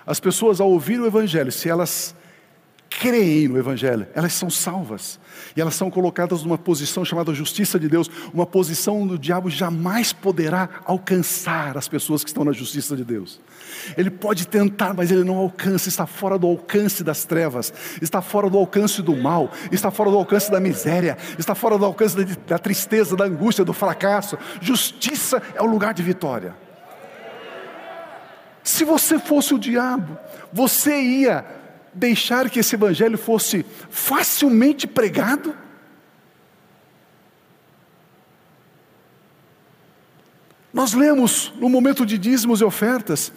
[0.06, 2.14] as pessoas ao ouvir o Evangelho, se elas
[3.00, 5.18] creem no Evangelho, elas são salvas.
[5.56, 9.50] E elas são colocadas numa posição chamada justiça de Deus, uma posição onde o diabo
[9.50, 13.40] jamais poderá alcançar as pessoas que estão na justiça de Deus.
[13.98, 18.50] Ele pode tentar, mas ele não alcança, está fora do alcance das trevas, está fora
[18.50, 22.36] do alcance do mal, está fora do alcance da miséria, está fora do alcance da,
[22.48, 24.38] da tristeza, da angústia, do fracasso.
[24.60, 26.54] Justiça é o lugar de vitória.
[28.62, 30.18] Se você fosse o diabo,
[30.52, 31.59] você ia
[32.00, 35.56] deixar que esse evangelho fosse facilmente pregado?
[40.74, 43.32] Nós lemos no momento de dízimos e ofertas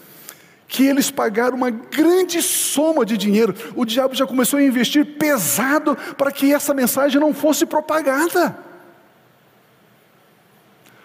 [0.68, 3.54] que eles pagaram uma grande soma de dinheiro.
[3.74, 8.56] O diabo já começou a investir pesado para que essa mensagem não fosse propagada.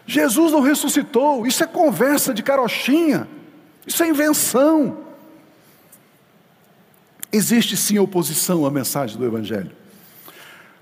[0.06, 3.28] Jesus não ressuscitou, isso é conversa de carochinha,
[3.86, 5.07] isso é invenção.
[7.32, 9.72] Existe sim oposição à mensagem do Evangelho.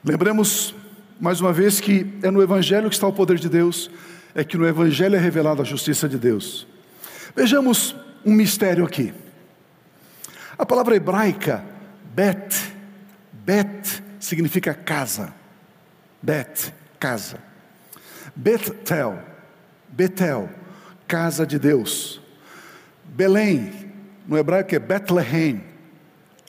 [0.03, 0.75] Lembremos
[1.19, 3.89] mais uma vez que é no Evangelho que está o poder de Deus,
[4.34, 6.67] é que no Evangelho é revelada a justiça de Deus.
[7.36, 9.13] Vejamos um mistério aqui.
[10.58, 11.63] A palavra hebraica
[12.13, 12.73] bet,
[13.34, 15.34] bet significa casa.
[16.21, 17.38] Bet, casa.
[18.36, 19.19] Betel,
[19.89, 20.49] Betel,
[21.08, 22.21] casa de Deus.
[23.03, 23.71] Belém,
[24.27, 25.63] no hebraico é Bethlehem,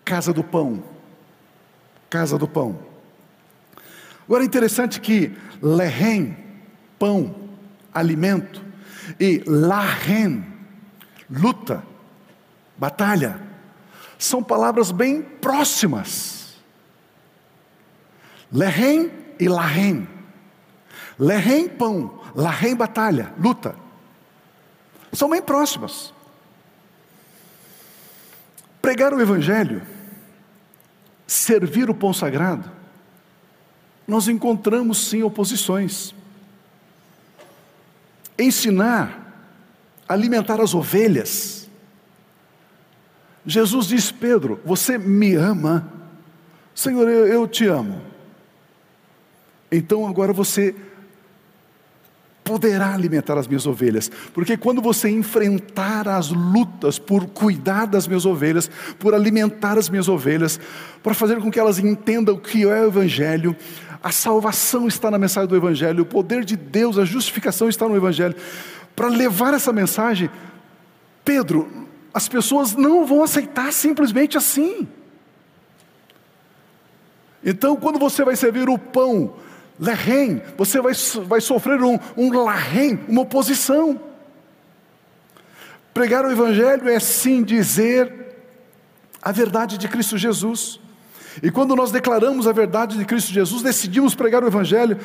[0.06, 0.82] casa do pão.
[2.08, 2.78] Casa do pão.
[4.24, 6.36] Agora é interessante que lehem,
[6.98, 7.34] pão,
[7.92, 8.64] alimento,
[9.20, 10.44] e lahem,
[11.28, 11.82] luta,
[12.76, 13.40] batalha,
[14.18, 16.56] são palavras bem próximas.
[18.50, 20.08] Lehem e lahem.
[21.18, 23.74] Lehem, pão, lahem, batalha, luta.
[25.12, 26.14] São bem próximas.
[28.80, 29.95] Pregar o Evangelho
[31.26, 32.70] servir o pão sagrado,
[34.06, 36.14] nós encontramos sim oposições.
[38.38, 39.50] Ensinar,
[40.08, 41.68] alimentar as ovelhas.
[43.44, 45.92] Jesus diz: Pedro, você me ama?
[46.74, 48.00] Senhor, eu, eu te amo.
[49.72, 50.74] Então agora você
[52.46, 58.24] poderá alimentar as minhas ovelhas, porque quando você enfrentar as lutas por cuidar das minhas
[58.24, 60.60] ovelhas, por alimentar as minhas ovelhas,
[61.02, 63.56] para fazer com que elas entendam o que é o Evangelho,
[64.00, 67.96] a salvação está na mensagem do Evangelho, o poder de Deus, a justificação está no
[67.96, 68.36] Evangelho.
[68.94, 70.30] Para levar essa mensagem,
[71.24, 71.68] Pedro,
[72.14, 74.86] as pessoas não vão aceitar simplesmente assim.
[77.44, 79.34] Então, quando você vai servir o pão,
[79.78, 80.92] Lehem, você vai,
[81.26, 84.00] vai sofrer um, um lahem, uma oposição.
[85.92, 88.12] Pregar o Evangelho é sim dizer
[89.20, 90.80] a verdade de Cristo Jesus.
[91.42, 94.98] E quando nós declaramos a verdade de Cristo Jesus, decidimos pregar o Evangelho,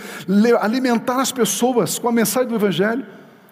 [0.62, 3.06] alimentar as pessoas com a mensagem do Evangelho,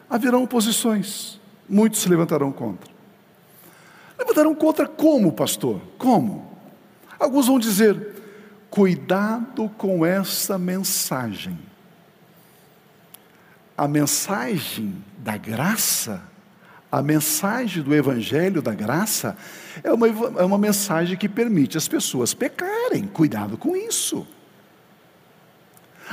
[0.10, 2.90] haverão oposições, muitos se levantarão contra.
[4.18, 5.82] Levantarão contra como, pastor?
[5.98, 6.50] Como?
[7.20, 8.16] Alguns vão dizer,
[8.70, 11.58] Cuidado com essa mensagem.
[13.76, 16.22] A mensagem da graça,
[16.92, 19.36] a mensagem do Evangelho da graça,
[19.84, 23.08] é uma, é uma mensagem que permite as pessoas pecarem.
[23.08, 24.28] Cuidado com isso.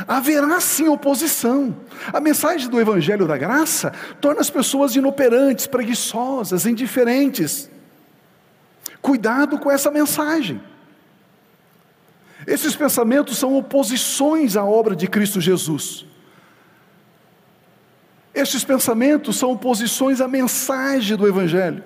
[0.07, 1.75] Haverá sim oposição.
[2.13, 7.71] A mensagem do Evangelho da graça torna as pessoas inoperantes, preguiçosas, indiferentes.
[9.01, 10.61] Cuidado com essa mensagem.
[12.47, 16.07] Esses pensamentos são oposições à obra de Cristo Jesus.
[18.33, 21.83] Estes pensamentos são oposições à mensagem do Evangelho.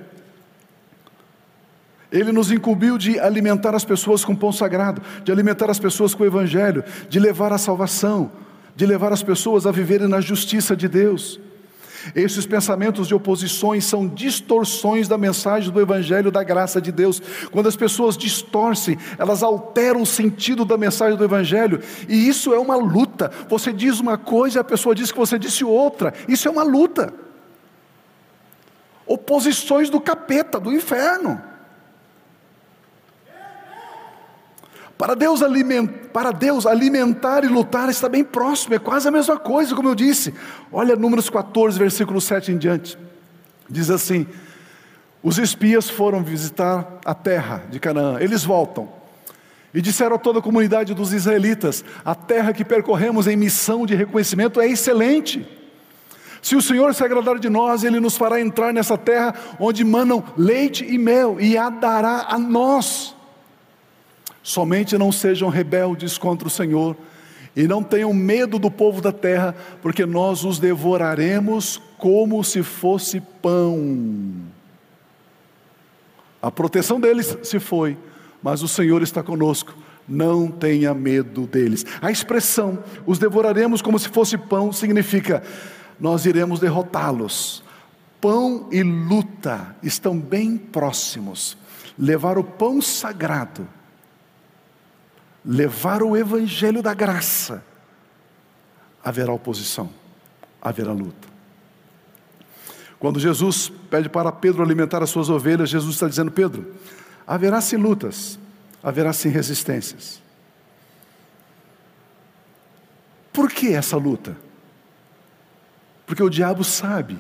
[2.13, 6.25] Ele nos incumbiu de alimentar as pessoas com pão sagrado, de alimentar as pessoas com
[6.25, 8.33] o Evangelho, de levar a salvação,
[8.75, 11.41] de levar as pessoas a viverem na justiça de Deus.
[12.15, 17.21] Esses pensamentos de oposições são distorções da mensagem do Evangelho da graça de Deus.
[17.51, 22.59] Quando as pessoas distorcem, elas alteram o sentido da mensagem do Evangelho, e isso é
[22.59, 23.31] uma luta.
[23.49, 26.13] Você diz uma coisa e a pessoa diz que você disse outra.
[26.29, 27.13] Isso é uma luta.
[29.07, 31.50] Oposições do capeta, do inferno.
[35.01, 35.41] Para Deus,
[36.13, 39.95] para Deus, alimentar e lutar está bem próximo, é quase a mesma coisa, como eu
[39.95, 40.35] disse.
[40.71, 42.99] Olha Números 14, versículo 7 em diante.
[43.67, 44.27] Diz assim:
[45.23, 48.91] Os espias foram visitar a terra de Canaã, eles voltam.
[49.73, 53.95] E disseram a toda a comunidade dos israelitas: A terra que percorremos em missão de
[53.95, 55.49] reconhecimento é excelente.
[56.43, 60.23] Se o Senhor se agradar de nós, Ele nos fará entrar nessa terra onde manam
[60.37, 63.19] leite e mel, e a dará a nós.
[64.43, 66.97] Somente não sejam rebeldes contra o Senhor
[67.55, 73.21] e não tenham medo do povo da terra, porque nós os devoraremos como se fosse
[73.21, 74.33] pão.
[76.41, 77.97] A proteção deles se foi,
[78.43, 79.75] mas o Senhor está conosco.
[80.09, 81.85] Não tenha medo deles.
[82.01, 85.43] A expressão os devoraremos como se fosse pão significa
[86.01, 87.63] nós iremos derrotá-los.
[88.21, 91.57] Pão e luta estão bem próximos.
[91.99, 93.69] Levar o pão sagrado,
[95.45, 97.65] levar o evangelho da graça,
[99.03, 99.91] haverá oposição,
[100.61, 101.29] haverá luta.
[102.99, 106.75] Quando Jesus pede para Pedro alimentar as suas ovelhas, Jesus está dizendo: Pedro,
[107.27, 108.39] haverá sim lutas,
[108.83, 110.21] haverá sim resistências.
[113.33, 114.37] Por que essa luta?
[116.05, 117.17] Porque o diabo sabe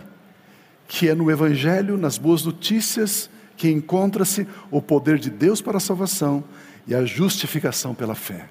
[0.88, 5.80] que é no Evangelho, nas boas notícias, que encontra-se o poder de Deus para a
[5.80, 6.42] salvação
[6.86, 8.48] e a justificação pela fé.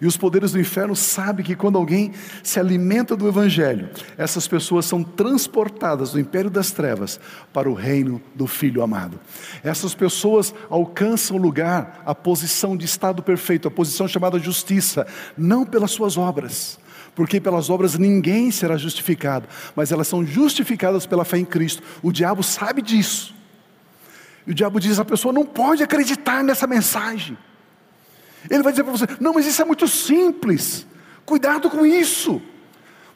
[0.00, 4.86] E os poderes do inferno sabem que quando alguém se alimenta do Evangelho, essas pessoas
[4.86, 7.20] são transportadas do império das trevas
[7.52, 9.20] para o reino do Filho amado.
[9.62, 15.66] Essas pessoas alcançam o lugar, a posição de estado perfeito, a posição chamada justiça, não
[15.66, 16.78] pelas suas obras,
[17.14, 19.46] porque pelas obras ninguém será justificado,
[19.76, 21.82] mas elas são justificadas pela fé em Cristo.
[22.02, 23.34] O diabo sabe disso.
[24.50, 27.38] E o diabo diz: a pessoa não pode acreditar nessa mensagem.
[28.50, 30.84] Ele vai dizer para você: não, mas isso é muito simples,
[31.24, 32.42] cuidado com isso.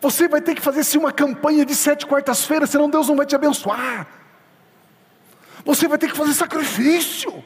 [0.01, 3.27] Você vai ter que fazer sim uma campanha de sete quartas-feiras, senão Deus não vai
[3.27, 4.07] te abençoar.
[5.64, 7.42] Você vai ter que fazer sacrifício.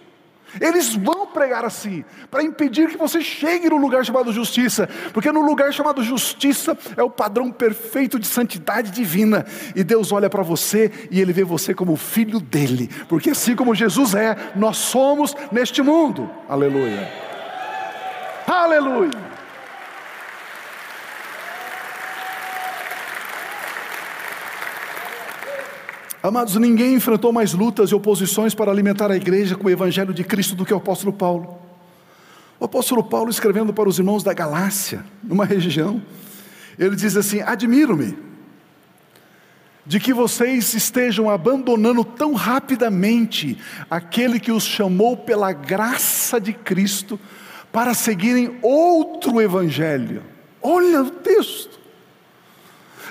[0.60, 5.42] Eles vão pregar assim, para impedir que você chegue no lugar chamado justiça, porque no
[5.42, 10.90] lugar chamado justiça é o padrão perfeito de santidade divina, e Deus olha para você
[11.10, 15.82] e Ele vê você como filho dele, porque assim como Jesus é, nós somos neste
[15.82, 16.30] mundo.
[16.48, 17.08] Aleluia.
[18.46, 19.27] Aleluia.
[26.28, 30.22] Amados, ninguém enfrentou mais lutas e oposições para alimentar a igreja com o evangelho de
[30.22, 31.58] Cristo do que o apóstolo Paulo.
[32.60, 36.02] O apóstolo Paulo, escrevendo para os irmãos da Galácia, numa região,
[36.78, 38.14] ele diz assim: Admiro-me
[39.86, 43.56] de que vocês estejam abandonando tão rapidamente
[43.90, 47.18] aquele que os chamou pela graça de Cristo
[47.72, 50.22] para seguirem outro evangelho.
[50.60, 51.80] Olha o texto.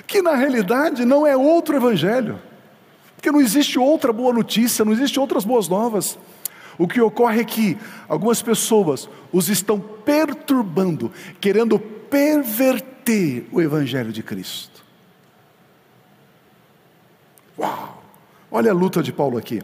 [0.06, 2.46] Que na realidade não é outro evangelho.
[3.18, 6.16] Porque não existe outra boa notícia, não existe outras boas novas.
[6.78, 7.76] O que ocorre é que
[8.08, 14.84] algumas pessoas os estão perturbando, querendo perverter o evangelho de Cristo.
[17.58, 18.04] Uau!
[18.52, 19.60] Olha a luta de Paulo aqui.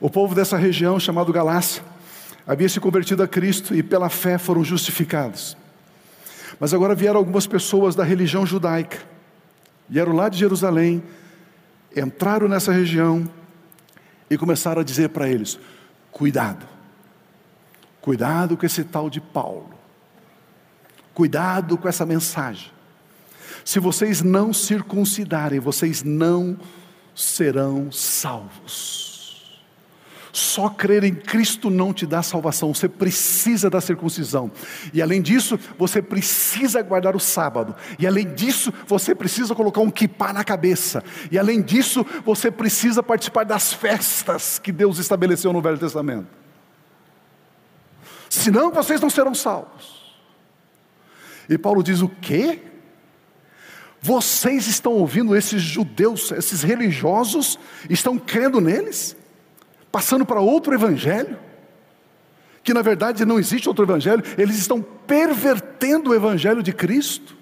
[0.00, 1.80] O povo dessa região, chamado Galácia,
[2.44, 5.56] havia se convertido a Cristo e pela fé foram justificados.
[6.58, 9.13] Mas agora vieram algumas pessoas da religião judaica,
[9.88, 11.02] vieram lá de Jerusalém,
[11.96, 13.28] entraram nessa região
[14.28, 15.58] e começaram a dizer para eles:
[16.10, 16.66] cuidado,
[18.00, 19.70] cuidado com esse tal de Paulo,
[21.12, 22.72] cuidado com essa mensagem.
[23.64, 26.58] Se vocês não circuncidarem, vocês não
[27.14, 29.03] serão salvos.
[30.34, 34.50] Só crer em Cristo não te dá salvação, você precisa da circuncisão.
[34.92, 37.72] E além disso, você precisa guardar o sábado.
[38.00, 41.04] E além disso, você precisa colocar um kippah na cabeça.
[41.30, 46.26] E além disso, você precisa participar das festas que Deus estabeleceu no Velho Testamento.
[48.28, 50.16] Senão vocês não serão salvos.
[51.48, 52.60] E Paulo diz: o quê?
[54.02, 57.56] Vocês estão ouvindo esses judeus, esses religiosos,
[57.88, 59.16] estão crendo neles?
[59.94, 61.38] Passando para outro evangelho,
[62.64, 67.36] que na verdade não existe outro evangelho, eles estão pervertendo o evangelho de Cristo.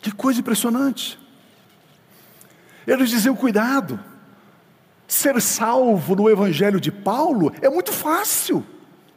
[0.00, 1.18] Que coisa impressionante.
[2.86, 4.00] Eles diziam: cuidado,
[5.06, 8.64] ser salvo no evangelho de Paulo é muito fácil,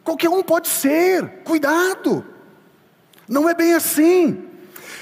[0.03, 2.25] qualquer um pode ser, cuidado,
[3.25, 4.48] não é bem assim.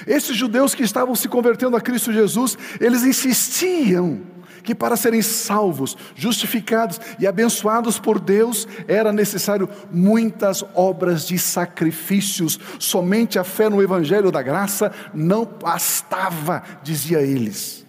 [0.08, 4.22] Esses judeus que estavam se convertendo a Cristo Jesus, eles insistiam
[4.64, 12.60] que para serem salvos, justificados e abençoados por Deus, era necessário muitas obras de sacrifícios.
[12.78, 17.86] Somente a fé no Evangelho da graça não bastava, dizia eles.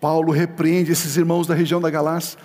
[0.00, 2.38] Paulo repreende esses irmãos da região da Galácia,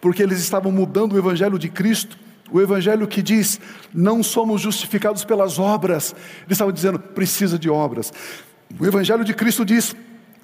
[0.00, 2.16] porque eles estavam mudando o Evangelho de Cristo
[2.52, 3.60] o evangelho que diz,
[3.92, 8.12] não somos justificados pelas obras, ele estava dizendo, precisa de obras.
[8.78, 9.94] O evangelho de Cristo diz,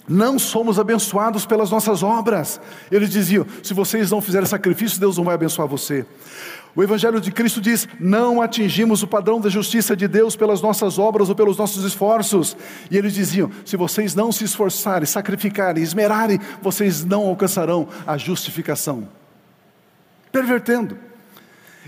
[0.09, 2.61] não somos abençoados pelas nossas obras.
[2.91, 6.07] Eles diziam: se vocês não fizerem sacrifício, Deus não vai abençoar você.
[6.77, 10.99] O Evangelho de Cristo diz: não atingimos o padrão da justiça de Deus pelas nossas
[10.99, 12.57] obras ou pelos nossos esforços.
[12.91, 19.09] E eles diziam: se vocês não se esforçarem, sacrificarem, esmerarem, vocês não alcançarão a justificação.
[20.31, 21.06] Pervertendo.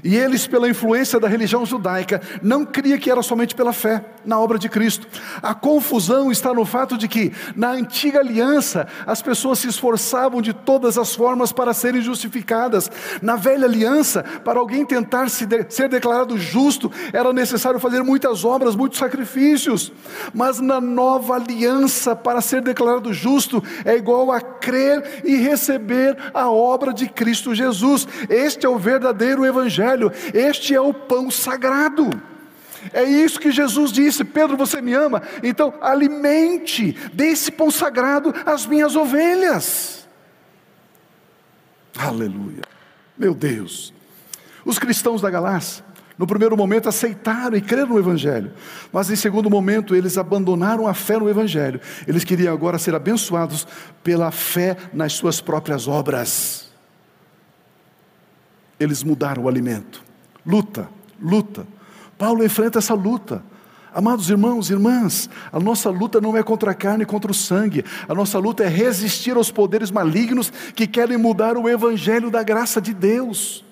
[0.03, 4.38] E eles, pela influência da religião judaica, não criam que era somente pela fé na
[4.38, 5.07] obra de Cristo.
[5.42, 10.53] A confusão está no fato de que, na antiga aliança, as pessoas se esforçavam de
[10.53, 12.90] todas as formas para serem justificadas.
[13.22, 18.44] Na velha aliança, para alguém tentar se de, ser declarado justo, era necessário fazer muitas
[18.44, 19.92] obras, muitos sacrifícios.
[20.32, 26.51] Mas na nova aliança, para ser declarado justo, é igual a crer e receber a
[26.51, 28.07] obra de Cristo Jesus.
[28.28, 32.11] Este é o verdadeiro Evangelho Evangelho, este é o pão sagrado.
[32.93, 35.22] É isso que Jesus disse: Pedro, você me ama?
[35.43, 40.07] Então alimente desse pão sagrado as minhas ovelhas.
[41.97, 42.62] Aleluia,
[43.16, 43.93] meu Deus.
[44.64, 45.84] Os cristãos da Galácia,
[46.16, 48.53] no primeiro momento, aceitaram e creram no Evangelho,
[48.93, 51.80] mas em segundo momento, eles abandonaram a fé no Evangelho.
[52.07, 53.66] Eles queriam agora ser abençoados
[54.05, 56.68] pela fé nas suas próprias obras
[58.79, 60.03] eles mudaram o alimento.
[60.45, 60.89] Luta,
[61.20, 61.66] luta.
[62.16, 63.43] Paulo enfrenta essa luta.
[63.95, 67.35] Amados irmãos e irmãs, a nossa luta não é contra a carne e contra o
[67.35, 72.43] sangue, a nossa luta é resistir aos poderes malignos que querem mudar o evangelho da
[72.43, 73.64] graça de Deus.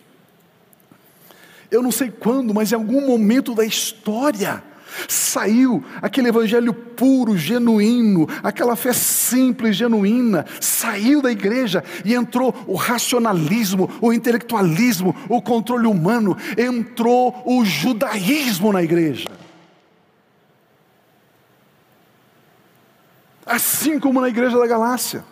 [1.70, 4.64] Eu não sei quando, mas em algum momento da história,
[5.08, 12.74] Saiu aquele evangelho puro, genuíno, aquela fé simples, genuína, saiu da igreja e entrou o
[12.74, 19.28] racionalismo, o intelectualismo, o controle humano, entrou o judaísmo na igreja.
[23.44, 25.24] Assim como na igreja da Galácia.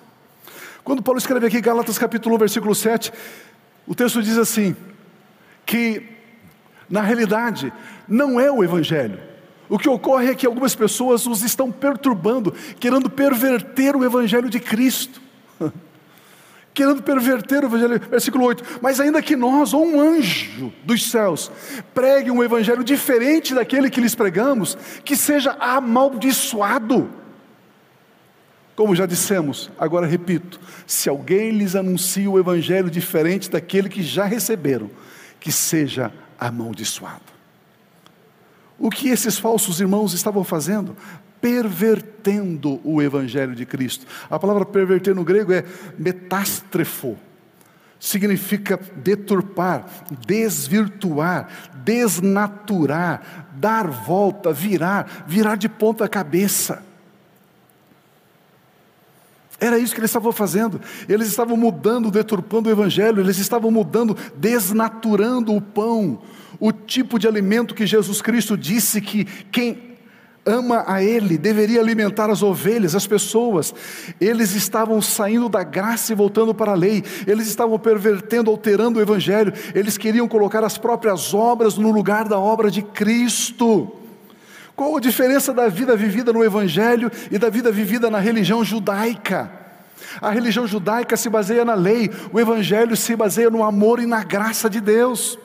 [0.84, 3.12] Quando Paulo escreve aqui Gálatas capítulo 1, versículo 7,
[3.86, 4.76] o texto diz assim:
[5.66, 6.02] que
[6.88, 7.72] na realidade
[8.06, 9.33] não é o evangelho
[9.68, 14.60] o que ocorre é que algumas pessoas os estão perturbando, querendo perverter o Evangelho de
[14.60, 15.20] Cristo.
[16.74, 18.80] querendo perverter o Evangelho, versículo 8.
[18.82, 21.50] Mas ainda que nós, ou um anjo dos céus,
[21.94, 27.08] pregue um Evangelho diferente daquele que lhes pregamos, que seja amaldiçoado.
[28.74, 34.24] Como já dissemos, agora repito: se alguém lhes anuncia o Evangelho diferente daquele que já
[34.24, 34.90] receberam,
[35.38, 37.33] que seja amaldiçoado.
[38.78, 40.96] O que esses falsos irmãos estavam fazendo?
[41.40, 44.06] Pervertendo o Evangelho de Cristo.
[44.28, 45.64] A palavra perverter no grego é
[45.98, 47.16] metástrefo.
[48.00, 49.86] Significa deturpar,
[50.26, 51.48] desvirtuar,
[51.84, 56.82] desnaturar, dar volta, virar, virar de ponta cabeça.
[59.60, 60.80] Era isso que eles estavam fazendo.
[61.08, 66.20] Eles estavam mudando, deturpando o Evangelho, eles estavam mudando, desnaturando o pão,
[66.58, 69.94] o tipo de alimento que Jesus Cristo disse que quem
[70.46, 73.74] ama a Ele deveria alimentar as ovelhas, as pessoas.
[74.20, 79.02] Eles estavam saindo da graça e voltando para a lei, eles estavam pervertendo, alterando o
[79.02, 84.03] Evangelho, eles queriam colocar as próprias obras no lugar da obra de Cristo.
[84.76, 89.50] Qual a diferença da vida vivida no Evangelho e da vida vivida na religião judaica?
[90.20, 94.24] A religião judaica se baseia na lei, o Evangelho se baseia no amor e na
[94.24, 95.38] graça de Deus.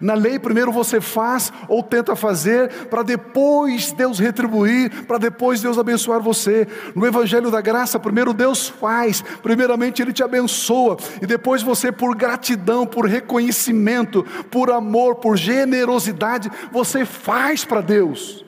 [0.00, 5.78] Na lei, primeiro você faz ou tenta fazer, para depois Deus retribuir, para depois Deus
[5.78, 6.66] abençoar você.
[6.94, 12.14] No Evangelho da Graça, primeiro Deus faz, primeiramente Ele te abençoa, e depois você, por
[12.14, 18.41] gratidão, por reconhecimento, por amor, por generosidade, você faz para Deus.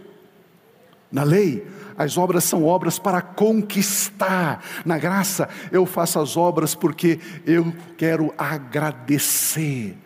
[1.15, 1.65] Na lei,
[1.97, 4.65] as obras são obras para conquistar.
[4.85, 9.97] Na graça, eu faço as obras porque eu quero agradecer.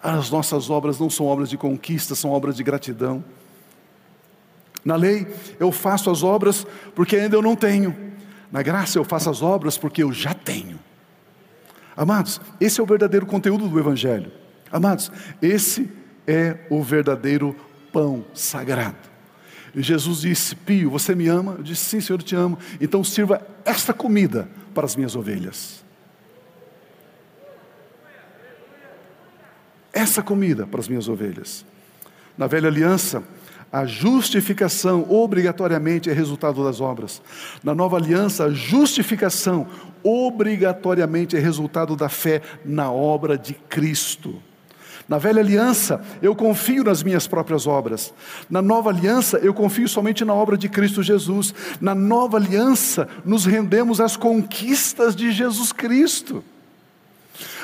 [0.00, 3.24] As nossas obras não são obras de conquista, são obras de gratidão.
[4.84, 5.26] Na lei,
[5.58, 8.14] eu faço as obras porque ainda eu não tenho.
[8.52, 10.78] Na graça, eu faço as obras porque eu já tenho.
[11.96, 14.30] Amados, esse é o verdadeiro conteúdo do Evangelho.
[14.70, 15.10] Amados,
[15.42, 15.90] esse
[16.28, 17.56] é o verdadeiro
[17.92, 19.15] pão sagrado.
[19.76, 21.56] E Jesus disse: Pio, você me ama?
[21.58, 22.58] Eu disse: Sim, Senhor, eu te amo.
[22.80, 25.86] Então sirva esta comida para as minhas ovelhas.
[29.96, 31.64] essa comida para as minhas ovelhas.
[32.36, 33.24] Na velha aliança,
[33.72, 37.22] a justificação obrigatoriamente é resultado das obras.
[37.64, 39.66] Na nova aliança, a justificação
[40.02, 44.40] obrigatoriamente é resultado da fé na obra de Cristo.
[45.08, 48.12] Na velha aliança, eu confio nas minhas próprias obras.
[48.50, 51.54] Na nova aliança, eu confio somente na obra de Cristo Jesus.
[51.80, 56.42] Na nova aliança, nos rendemos às conquistas de Jesus Cristo.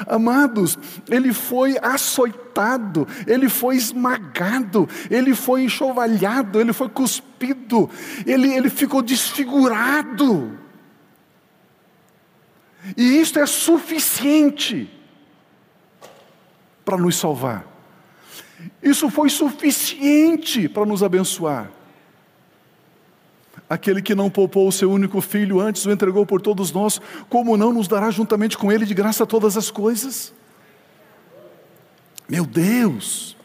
[0.07, 0.79] Amados,
[1.11, 7.91] ele foi açoitado, ele foi esmagado, ele foi enxovalhado, ele foi cuspido,
[8.25, 10.53] ele, ele ficou desfigurado.
[12.97, 15.02] E isto é suficiente
[16.85, 17.67] para nos salvar.
[18.83, 21.71] Isso foi suficiente para nos abençoar.
[23.69, 27.57] Aquele que não poupou o seu único filho, antes o entregou por todos nós, como
[27.57, 30.33] não nos dará juntamente com ele de graça todas as coisas?
[32.29, 33.37] Meu Deus!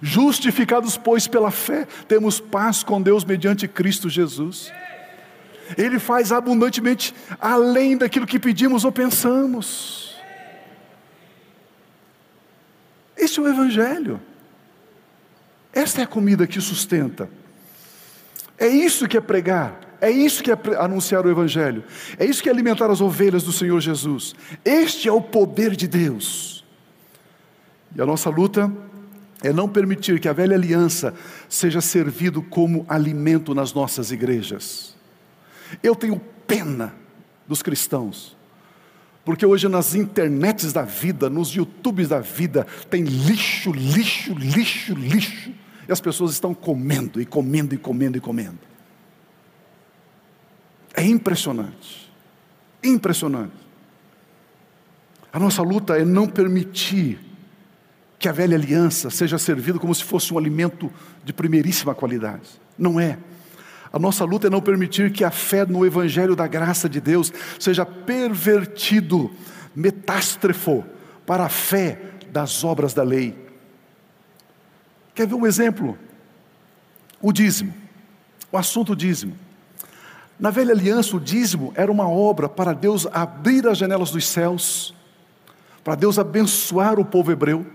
[0.00, 4.72] Justificados, pois, pela fé, temos paz com Deus mediante Cristo Jesus.
[5.76, 10.07] Ele faz abundantemente além daquilo que pedimos ou pensamos.
[13.18, 14.20] Esse é o Evangelho.
[15.72, 17.28] Esta é a comida que sustenta.
[18.56, 21.84] É isso que é pregar, é isso que é anunciar o Evangelho,
[22.18, 24.34] é isso que é alimentar as ovelhas do Senhor Jesus.
[24.64, 26.64] Este é o poder de Deus.
[27.94, 28.72] E a nossa luta
[29.42, 31.14] é não permitir que a velha aliança
[31.48, 34.96] seja servido como alimento nas nossas igrejas.
[35.82, 36.94] Eu tenho pena
[37.46, 38.36] dos cristãos,
[39.28, 45.52] porque hoje nas internets da vida, nos YouTubes da vida, tem lixo, lixo, lixo, lixo
[45.86, 48.58] e as pessoas estão comendo e comendo e comendo e comendo.
[50.94, 52.10] É impressionante.
[52.82, 53.52] Impressionante.
[55.30, 57.20] A nossa luta é não permitir
[58.18, 60.90] que a velha aliança seja servida como se fosse um alimento
[61.22, 62.48] de primeiríssima qualidade.
[62.78, 63.18] Não é.
[63.92, 67.32] A nossa luta é não permitir que a fé no Evangelho da graça de Deus
[67.58, 69.30] seja pervertido,
[69.74, 70.84] metástrefo,
[71.26, 73.34] para a fé das obras da lei.
[75.14, 75.98] Quer ver um exemplo?
[77.20, 77.74] O dízimo,
[78.52, 79.34] o assunto dízimo.
[80.38, 84.94] Na velha aliança, o dízimo era uma obra para Deus abrir as janelas dos céus,
[85.82, 87.66] para Deus abençoar o povo hebreu.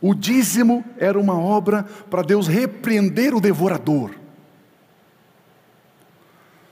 [0.00, 4.19] O dízimo era uma obra para Deus repreender o devorador.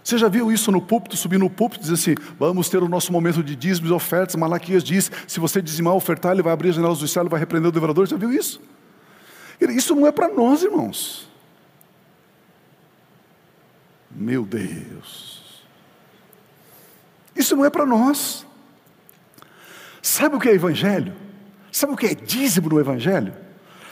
[0.08, 2.88] Você já viu isso no púlpito, subir no púlpito e dizer assim: vamos ter o
[2.88, 4.36] nosso momento de dízimos e ofertas.
[4.36, 7.68] Malaquias diz: se você dizimar ofertar, ele vai abrir as janelas do céu, vai repreender
[7.68, 8.06] o devorador.
[8.06, 8.58] Já viu isso?
[9.60, 11.28] Isso não é para nós, irmãos.
[14.10, 15.62] Meu Deus.
[17.36, 18.46] Isso não é para nós.
[20.00, 21.12] Sabe o que é evangelho?
[21.70, 23.34] Sabe o que é dízimo no evangelho?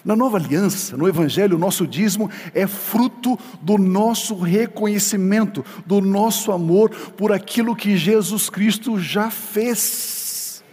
[0.06, 6.50] Na nova aliança, no Evangelho, o nosso dízimo é fruto do nosso reconhecimento, do nosso
[6.50, 10.64] amor por aquilo que Jesus Cristo já fez.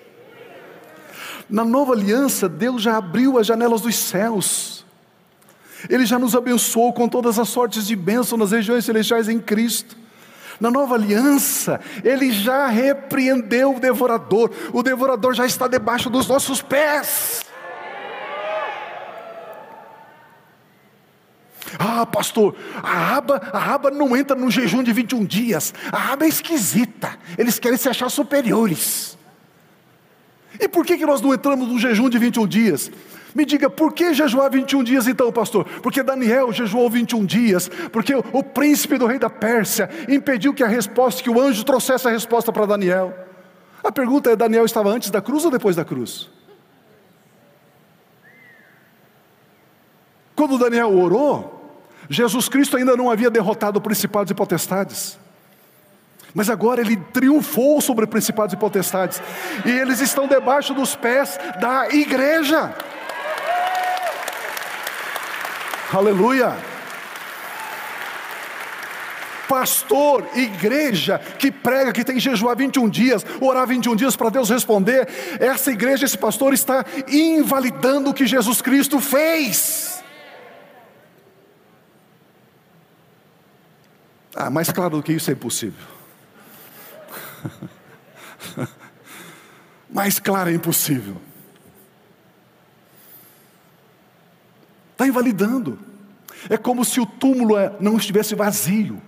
[1.49, 4.73] Na nova aliança, Deus já abriu as janelas dos céus
[5.89, 9.97] ele já nos abençoou com todas as sortes de bênção nas regiões celestiais em Cristo.
[10.59, 16.61] Na nova aliança, Ele já repreendeu o devorador, o devorador já está debaixo dos nossos
[16.61, 17.52] pés.
[21.79, 25.73] Ah, pastor, a aba, a aba não entra no jejum de 21 dias.
[25.91, 27.17] A aba é esquisita.
[27.37, 29.17] Eles querem se achar superiores.
[30.59, 32.91] E por que, que nós não entramos no jejum de 21 dias?
[33.33, 35.65] Me diga, por que jejuar 21 dias então, pastor?
[35.81, 40.67] Porque Daniel jejuou 21 dias, porque o príncipe do rei da Pérsia impediu que a
[40.67, 43.13] resposta, que o anjo trouxesse a resposta para Daniel.
[43.83, 46.29] A pergunta é: Daniel estava antes da cruz ou depois da cruz?
[50.35, 51.52] Quando Daniel orou,
[52.09, 55.17] Jesus Cristo ainda não havia derrotado principados e potestades.
[56.33, 59.21] Mas agora ele triunfou sobre principados e potestades,
[59.65, 62.73] e eles estão debaixo dos pés da igreja.
[65.93, 66.55] Aleluia.
[69.47, 74.49] Pastor, igreja que prega que tem que jejuar 21 dias, orar 21 dias para Deus
[74.49, 75.07] responder,
[75.39, 79.92] essa igreja, esse pastor está invalidando o que Jesus Cristo fez.
[84.45, 85.87] Ah, mais claro do que isso é impossível.
[89.89, 91.15] mais claro é impossível.
[94.91, 95.79] Está invalidando.
[96.49, 99.01] É como se o túmulo é, não estivesse vazio.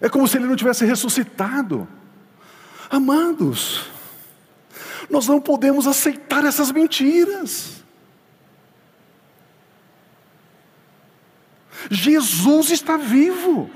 [0.00, 1.86] É como se ele não tivesse ressuscitado.
[2.88, 3.90] Amados,
[5.10, 7.77] nós não podemos aceitar essas mentiras.
[11.90, 13.70] Jesus está vivo.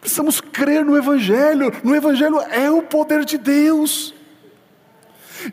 [0.00, 1.72] Precisamos crer no Evangelho.
[1.84, 4.14] No Evangelho é o poder de Deus.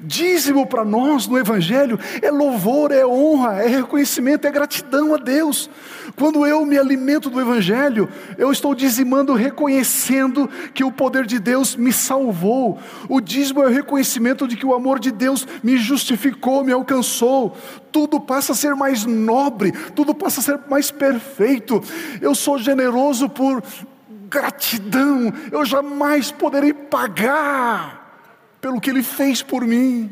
[0.01, 5.69] Dízimo para nós no Evangelho é louvor, é honra, é reconhecimento, é gratidão a Deus.
[6.15, 11.75] Quando eu me alimento do Evangelho, eu estou dizimando, reconhecendo que o poder de Deus
[11.75, 12.79] me salvou.
[13.09, 17.55] O dízimo é o reconhecimento de que o amor de Deus me justificou, me alcançou.
[17.91, 21.81] Tudo passa a ser mais nobre, tudo passa a ser mais perfeito.
[22.21, 23.63] Eu sou generoso por
[24.29, 27.94] gratidão, eu jamais poderei pagar
[28.65, 30.11] pelo que Ele fez por mim.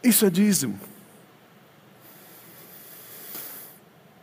[0.00, 0.78] Isso é dízimo.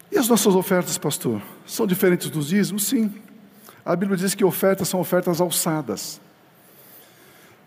[0.09, 1.41] E as nossas ofertas, pastor?
[1.67, 2.87] São diferentes dos dízimos?
[2.87, 3.21] Sim.
[3.83, 6.21] A Bíblia diz que ofertas são ofertas alçadas.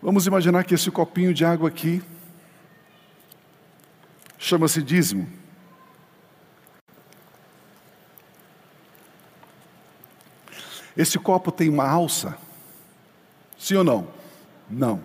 [0.01, 2.01] Vamos imaginar que esse copinho de água aqui
[4.39, 5.29] chama-se dízimo.
[10.97, 12.46] Esse copo tem uma alça.
[13.57, 14.07] Sim ou não?
[14.69, 15.01] Não.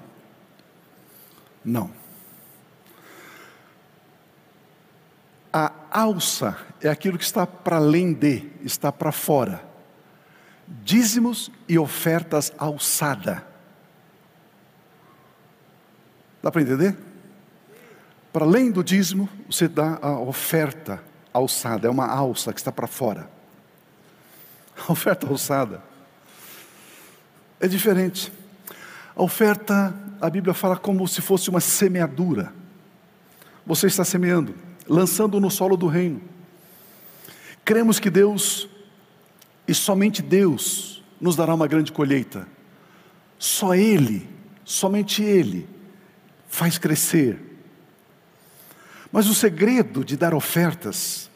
[1.64, 1.90] Não.
[5.52, 9.62] A alça é aquilo que está para além de, está para fora.
[10.66, 13.46] Dízimos e ofertas alçada.
[16.42, 16.96] Dá para entender?
[18.32, 22.86] Para além do dízimo, você dá a oferta alçada, é uma alça que está para
[22.86, 23.28] fora.
[24.88, 25.82] A oferta alçada
[27.60, 28.32] é diferente.
[29.14, 32.52] A oferta, a Bíblia fala como se fosse uma semeadura.
[33.66, 34.54] Você está semeando,
[34.88, 36.20] lançando no solo do reino.
[37.64, 38.68] Cremos que Deus,
[39.68, 42.48] e somente Deus, nos dará uma grande colheita.
[43.38, 44.28] Só Ele,
[44.64, 45.68] somente Ele,
[46.48, 47.38] faz crescer.
[49.12, 51.30] Mas o segredo de dar ofertas,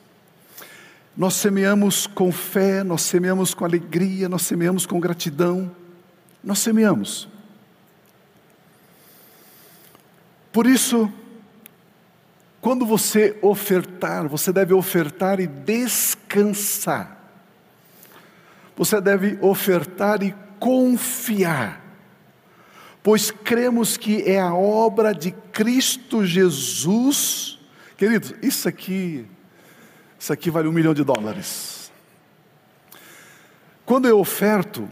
[1.16, 5.70] nós semeamos com fé, nós semeamos com alegria, nós semeamos com gratidão,
[6.42, 7.28] nós semeamos.
[10.56, 11.12] Por isso,
[12.62, 17.14] quando você ofertar, você deve ofertar e descansar.
[18.74, 21.84] Você deve ofertar e confiar,
[23.02, 27.58] pois cremos que é a obra de Cristo Jesus.
[27.98, 29.26] Queridos, isso aqui,
[30.18, 31.92] isso aqui vale um milhão de dólares.
[33.84, 34.88] Quando eu oferto,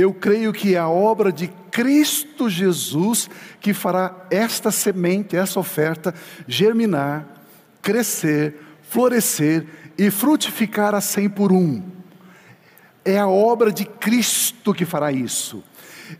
[0.00, 3.28] eu creio que é a obra de Cristo Jesus
[3.60, 6.14] que fará esta semente, essa oferta,
[6.48, 7.26] germinar,
[7.82, 9.66] crescer, florescer
[9.98, 11.82] e frutificar a cem por um.
[13.04, 15.62] É a obra de Cristo que fará isso.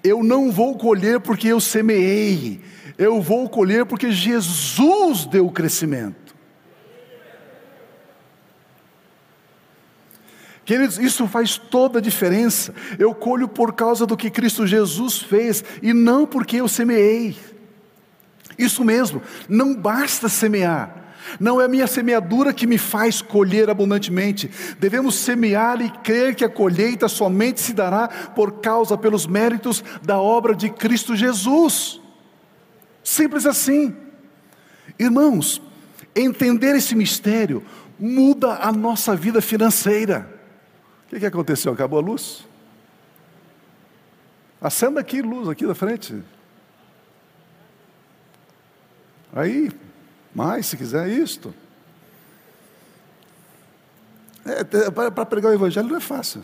[0.05, 2.61] Eu não vou colher porque eu semeei,
[2.99, 6.20] eu vou colher porque Jesus deu o crescimento.
[10.71, 12.73] Queridos, isso faz toda a diferença.
[12.97, 17.37] Eu colho por causa do que Cristo Jesus fez e não porque eu semeei.
[18.57, 20.95] Isso mesmo, não basta semear.
[21.41, 24.49] Não é a minha semeadura que me faz colher abundantemente.
[24.79, 30.21] Devemos semear e crer que a colheita somente se dará por causa, pelos méritos da
[30.21, 32.01] obra de Cristo Jesus.
[33.03, 33.93] Simples assim.
[34.97, 35.61] Irmãos,
[36.14, 37.61] entender esse mistério
[37.99, 40.39] muda a nossa vida financeira.
[41.11, 41.73] O que, que aconteceu?
[41.73, 42.47] Acabou a luz?
[44.61, 46.23] Acenda aqui luz aqui da frente.
[49.33, 49.73] Aí,
[50.33, 51.53] mais se quiser isto.
[54.45, 54.63] É,
[55.11, 56.43] para pregar o evangelho não é fácil.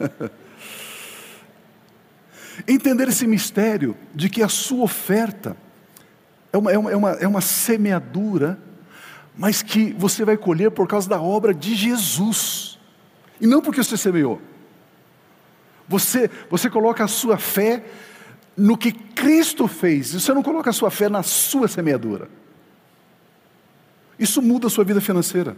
[2.66, 5.56] Entender esse mistério de que a sua oferta
[6.52, 8.58] é uma, é uma, é uma, é uma semeadura
[9.36, 12.78] mas que você vai colher por causa da obra de Jesus,
[13.40, 14.40] e não porque você semeou.
[15.88, 17.84] Você, você coloca a sua fé
[18.56, 22.28] no que Cristo fez, você não coloca a sua fé na sua semeadura.
[24.18, 25.56] Isso muda a sua vida financeira.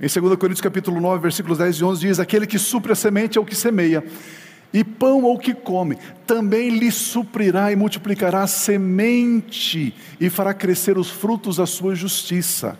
[0.00, 3.38] Em 2 Coríntios capítulo 9, versículos 10 e 11 diz: Aquele que supre a semente
[3.38, 4.04] é o que semeia
[4.72, 5.96] e pão ao que come,
[6.26, 12.78] também lhe suprirá e multiplicará a semente e fará crescer os frutos da sua justiça.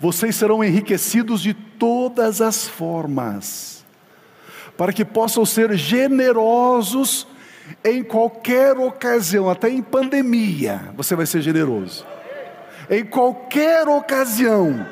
[0.00, 3.84] Vocês serão enriquecidos de todas as formas,
[4.76, 7.26] para que possam ser generosos
[7.84, 12.06] em qualquer ocasião, até em pandemia, você vai ser generoso.
[12.88, 14.86] Em qualquer ocasião,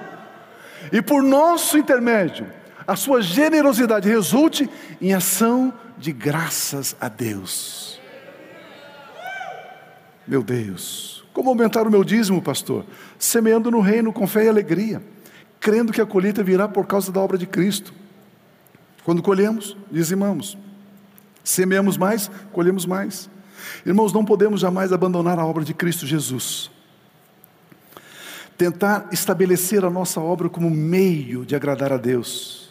[0.93, 2.47] e por nosso intermédio,
[2.87, 4.69] a sua generosidade resulte
[5.01, 8.01] em ação de graças a Deus.
[10.27, 12.85] Meu Deus, como aumentar o meu dízimo, pastor?
[13.19, 15.03] Semeando no reino com fé e alegria,
[15.61, 17.95] crendo que a colheita virá por causa da obra de Cristo.
[19.05, 20.59] Quando colhemos, dizimamos.
[21.45, 23.31] Semeamos mais, colhemos mais.
[23.85, 26.71] Irmãos, não podemos jamais abandonar a obra de Cristo Jesus.
[28.59, 32.66] Tentar estabelecer a nossa obra como meio de agradar a Deus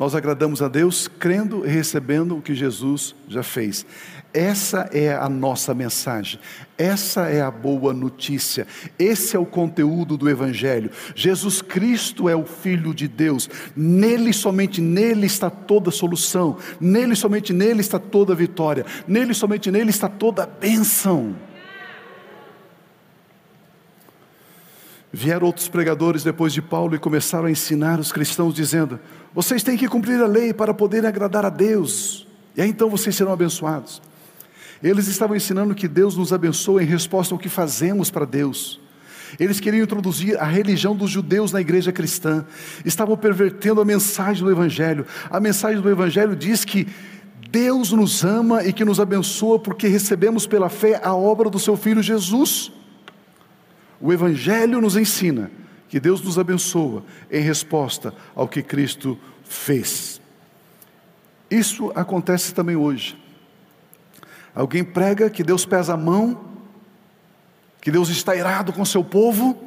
[0.00, 3.84] nós agradamos a Deus crendo e recebendo o que Jesus já fez.
[4.32, 6.40] Essa é a nossa mensagem,
[6.78, 8.66] essa é a boa notícia,
[8.98, 10.90] esse é o conteúdo do Evangelho.
[11.14, 17.52] Jesus Cristo é o Filho de Deus, nele, somente nele está toda solução, nele, somente
[17.52, 21.36] nele está toda vitória, nele, somente nele está toda bênção.
[25.12, 29.00] Vieram outros pregadores depois de Paulo e começaram a ensinar os cristãos, dizendo:
[29.34, 33.14] vocês têm que cumprir a lei para poderem agradar a Deus, e aí então vocês
[33.16, 34.00] serão abençoados.
[34.82, 38.80] Eles estavam ensinando que Deus nos abençoa em resposta ao que fazemos para Deus.
[39.38, 42.44] Eles queriam introduzir a religião dos judeus na igreja cristã,
[42.84, 45.06] estavam pervertendo a mensagem do Evangelho.
[45.30, 46.88] A mensagem do Evangelho diz que
[47.50, 51.76] Deus nos ama e que nos abençoa porque recebemos pela fé a obra do seu
[51.76, 52.72] Filho Jesus.
[54.00, 55.50] O Evangelho nos ensina
[55.88, 60.20] que Deus nos abençoa em resposta ao que Cristo fez.
[61.50, 63.20] Isso acontece também hoje.
[64.54, 66.48] Alguém prega que Deus pesa a mão,
[67.80, 69.60] que Deus está irado com seu povo,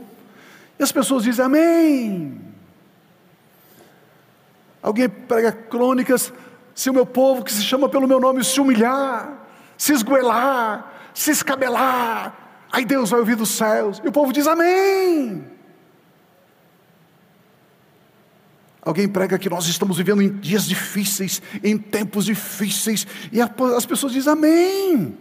[0.79, 2.41] e as pessoas dizem amém.
[4.81, 6.33] Alguém prega crônicas,
[6.73, 9.45] se o meu povo que se chama pelo meu nome se humilhar,
[9.77, 12.42] se esgoelar, se escabelar,
[12.73, 15.45] Aí Deus vai ouvir dos céus, e o povo diz amém.
[18.81, 24.11] Alguém prega que nós estamos vivendo em dias difíceis, em tempos difíceis, e as pessoas
[24.11, 25.15] dizem amém.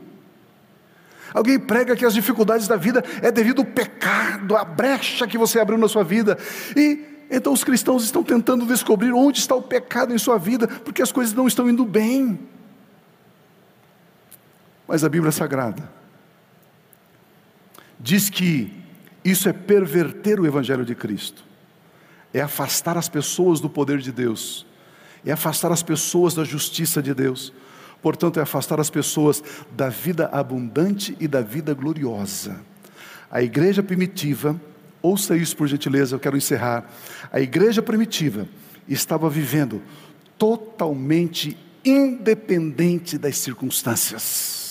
[1.34, 5.60] Alguém prega que as dificuldades da vida é devido ao pecado, à brecha que você
[5.60, 6.38] abriu na sua vida.
[6.74, 11.02] E então os cristãos estão tentando descobrir onde está o pecado em sua vida, porque
[11.02, 12.38] as coisas não estão indo bem.
[14.88, 16.01] Mas a Bíblia é Sagrada
[18.02, 18.72] diz que
[19.24, 21.44] isso é perverter o Evangelho de Cristo,
[22.34, 24.66] é afastar as pessoas do poder de Deus,
[25.24, 27.52] é afastar as pessoas da justiça de Deus,
[28.02, 32.60] portanto, é afastar as pessoas da vida abundante e da vida gloriosa.
[33.30, 34.60] A igreja primitiva,
[35.00, 36.84] ouça isso por gentileza, eu quero encerrar.
[37.32, 38.48] A igreja primitiva
[38.88, 39.80] estava vivendo
[40.36, 44.61] totalmente independente das circunstâncias.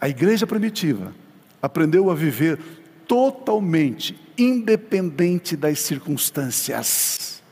[0.00, 1.12] A igreja primitiva
[1.60, 2.58] aprendeu a viver
[3.06, 7.42] totalmente independente das circunstâncias.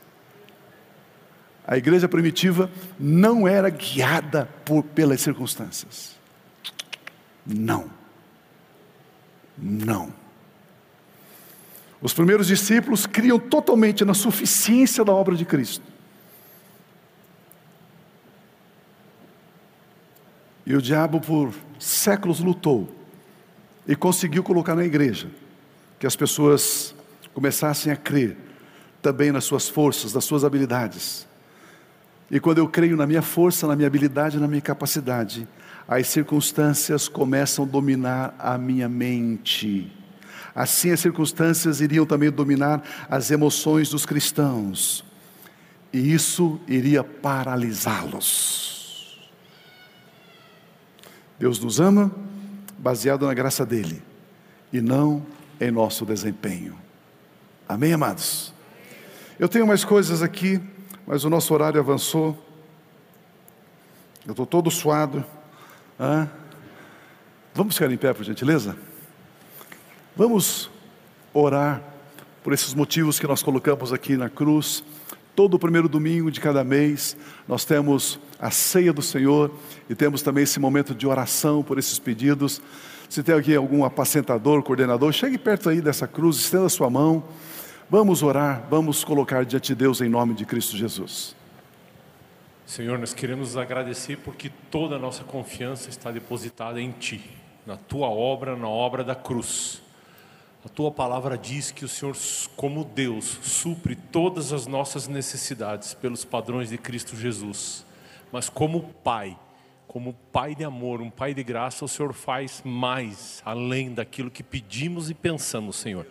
[1.67, 6.15] A igreja primitiva não era guiada por, pelas circunstâncias.
[7.45, 7.89] Não.
[9.57, 10.13] Não.
[12.01, 15.96] Os primeiros discípulos criam totalmente na suficiência da obra de Cristo.
[20.67, 22.93] E o diabo, por séculos, lutou
[23.87, 25.29] e conseguiu colocar na igreja
[25.97, 26.93] que as pessoas
[27.33, 28.35] começassem a crer
[29.01, 31.25] também nas suas forças, nas suas habilidades.
[32.29, 35.47] E quando eu creio na minha força, na minha habilidade, na minha capacidade,
[35.87, 39.89] as circunstâncias começam a dominar a minha mente.
[40.53, 45.01] Assim, as circunstâncias iriam também dominar as emoções dos cristãos,
[45.93, 48.76] e isso iria paralisá-los.
[51.39, 52.11] Deus nos ama
[52.77, 54.01] baseado na graça dele
[54.71, 55.25] e não
[55.59, 56.77] em nosso desempenho.
[57.67, 58.53] Amém, amados?
[59.39, 60.61] Eu tenho mais coisas aqui,
[61.05, 62.37] mas o nosso horário avançou.
[64.25, 65.23] Eu estou todo suado.
[67.53, 68.75] Vamos ficar em pé, por gentileza?
[70.15, 70.69] Vamos
[71.33, 71.81] orar
[72.43, 74.83] por esses motivos que nós colocamos aqui na cruz.
[75.37, 77.15] Todo o primeiro domingo de cada mês,
[77.47, 79.51] nós temos a ceia do Senhor
[79.87, 82.59] e temos também esse momento de oração por esses pedidos.
[83.07, 87.23] Se tem aqui algum apacentador, coordenador, chegue perto aí dessa cruz, estenda a sua mão.
[87.87, 91.35] Vamos orar, vamos colocar diante de Deus em nome de Cristo Jesus.
[92.65, 97.23] Senhor, nós queremos agradecer porque toda a nossa confiança está depositada em Ti,
[97.63, 99.83] na Tua obra, na obra da cruz.
[100.67, 102.13] A tua palavra diz que o Senhor,
[102.57, 107.85] como Deus, supre todas as nossas necessidades pelos padrões de Cristo Jesus.
[108.33, 109.39] Mas como Pai,
[109.87, 114.43] como Pai de amor, um Pai de graça, o Senhor faz mais além daquilo que
[114.43, 116.05] pedimos e pensamos, Senhor.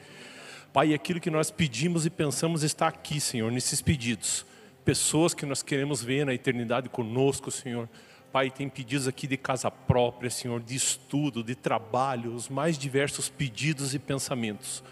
[0.73, 4.47] Pai, aquilo que nós pedimos e pensamos está aqui, Senhor, nesses pedidos.
[4.87, 7.87] Pessoas que nós queremos ver na eternidade conosco, Senhor
[8.37, 13.31] Pai, tem pedidos aqui de casa própria, Senhor, de estudo, de trabalho, os mais diversos
[13.31, 14.85] pedidos e pensamentos.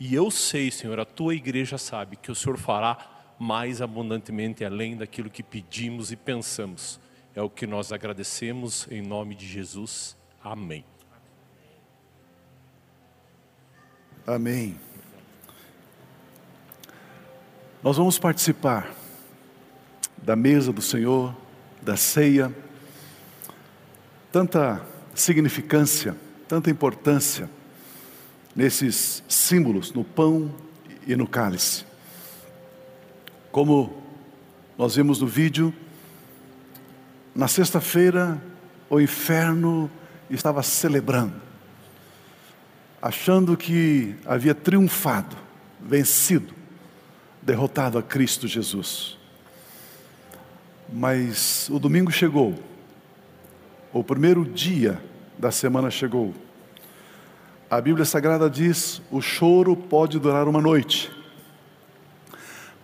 [0.00, 2.98] E eu sei, Senhor, a tua igreja sabe que o Senhor fará
[3.38, 6.98] mais abundantemente além daquilo que pedimos e pensamos.
[7.36, 10.16] É o que nós agradecemos em nome de Jesus.
[10.42, 10.84] Amém.
[14.26, 14.76] Amém.
[17.80, 18.92] Nós vamos participar
[20.16, 21.32] da mesa do Senhor,
[21.80, 22.52] da ceia.
[24.30, 26.14] Tanta significância,
[26.46, 27.48] tanta importância
[28.54, 30.54] nesses símbolos, no pão
[31.06, 31.84] e no cálice.
[33.50, 34.02] Como
[34.76, 35.72] nós vimos no vídeo,
[37.34, 38.40] na sexta-feira
[38.90, 39.90] o inferno
[40.28, 41.40] estava celebrando,
[43.00, 45.36] achando que havia triunfado,
[45.80, 46.52] vencido,
[47.40, 49.16] derrotado a Cristo Jesus.
[50.92, 52.62] Mas o domingo chegou,
[53.92, 55.02] o primeiro dia
[55.38, 56.34] da semana chegou.
[57.70, 61.10] A Bíblia Sagrada diz: o choro pode durar uma noite,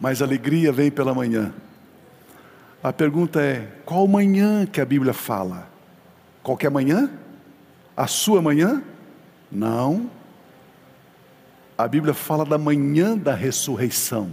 [0.00, 1.52] mas a alegria vem pela manhã.
[2.82, 5.68] A pergunta é: qual manhã que a Bíblia fala?
[6.42, 7.10] Qualquer manhã?
[7.96, 8.82] A sua manhã?
[9.50, 10.10] Não.
[11.76, 14.30] A Bíblia fala da manhã da ressurreição.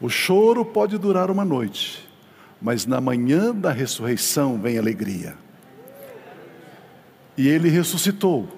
[0.00, 2.08] O choro pode durar uma noite,
[2.64, 5.34] mas na manhã da ressurreição vem alegria.
[7.36, 8.48] E ele ressuscitou.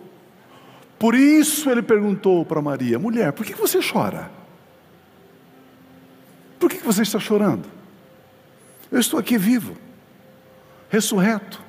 [0.96, 4.30] Por isso ele perguntou para Maria: mulher, por que você chora?
[6.60, 7.68] Por que você está chorando?
[8.92, 9.76] Eu estou aqui vivo,
[10.88, 11.60] ressurreto,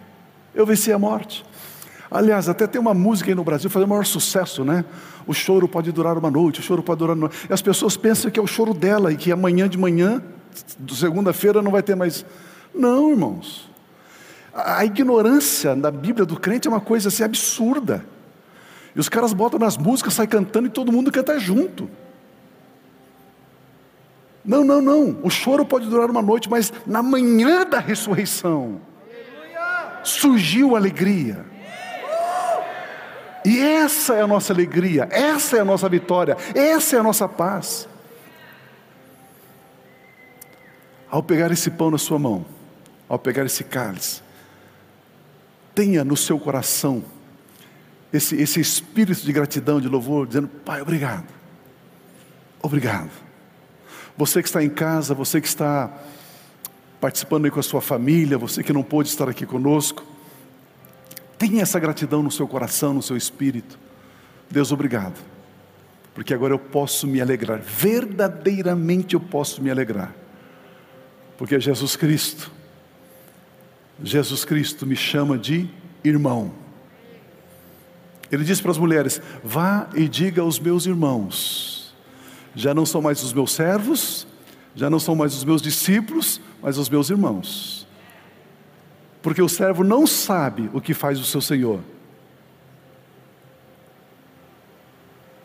[0.54, 1.44] eu venci a morte.
[2.10, 4.86] Aliás, até tem uma música aí no Brasil fazendo o maior sucesso, né?
[5.26, 7.48] O choro pode durar uma noite, o choro pode durar uma noite.
[7.50, 10.22] E as pessoas pensam que é o choro dela e que amanhã de manhã,
[10.90, 12.26] segunda-feira, não vai ter mais.
[12.74, 13.70] Não, irmãos.
[14.54, 18.04] A ignorância da Bíblia do crente é uma coisa assim absurda.
[18.96, 21.90] E os caras botam nas músicas, sai cantando e todo mundo canta junto.
[24.44, 25.20] Não, não, não.
[25.22, 28.82] O choro pode durar uma noite, mas na manhã da ressurreição
[30.04, 31.46] surgiu alegria.
[33.46, 37.30] E essa é a nossa alegria, essa é a nossa vitória, essa é a nossa
[37.30, 37.88] paz.
[41.10, 42.46] Ao pegar esse pão na sua mão,
[43.08, 44.22] ao pegar esse cálice,
[45.74, 47.04] tenha no seu coração
[48.12, 51.28] esse, esse espírito de gratidão, de louvor, dizendo: Pai, obrigado,
[52.62, 53.12] obrigado.
[54.18, 55.92] Você que está em casa, você que está
[57.00, 60.04] participando aí com a sua família, você que não pôde estar aqui conosco,
[61.38, 63.78] tenha essa gratidão no seu coração, no seu espírito.
[64.50, 65.20] Deus, obrigado,
[66.16, 70.16] porque agora eu posso me alegrar, verdadeiramente eu posso me alegrar,
[71.38, 72.52] porque Jesus Cristo,
[74.04, 75.70] Jesus Cristo me chama de
[76.04, 76.52] irmão.
[78.32, 81.96] Ele diz para as mulheres: vá e diga aos meus irmãos,
[82.56, 84.28] já não são mais os meus servos,
[84.76, 87.88] já não são mais os meus discípulos, mas os meus irmãos.
[89.22, 91.82] Porque o servo não sabe o que faz o seu senhor.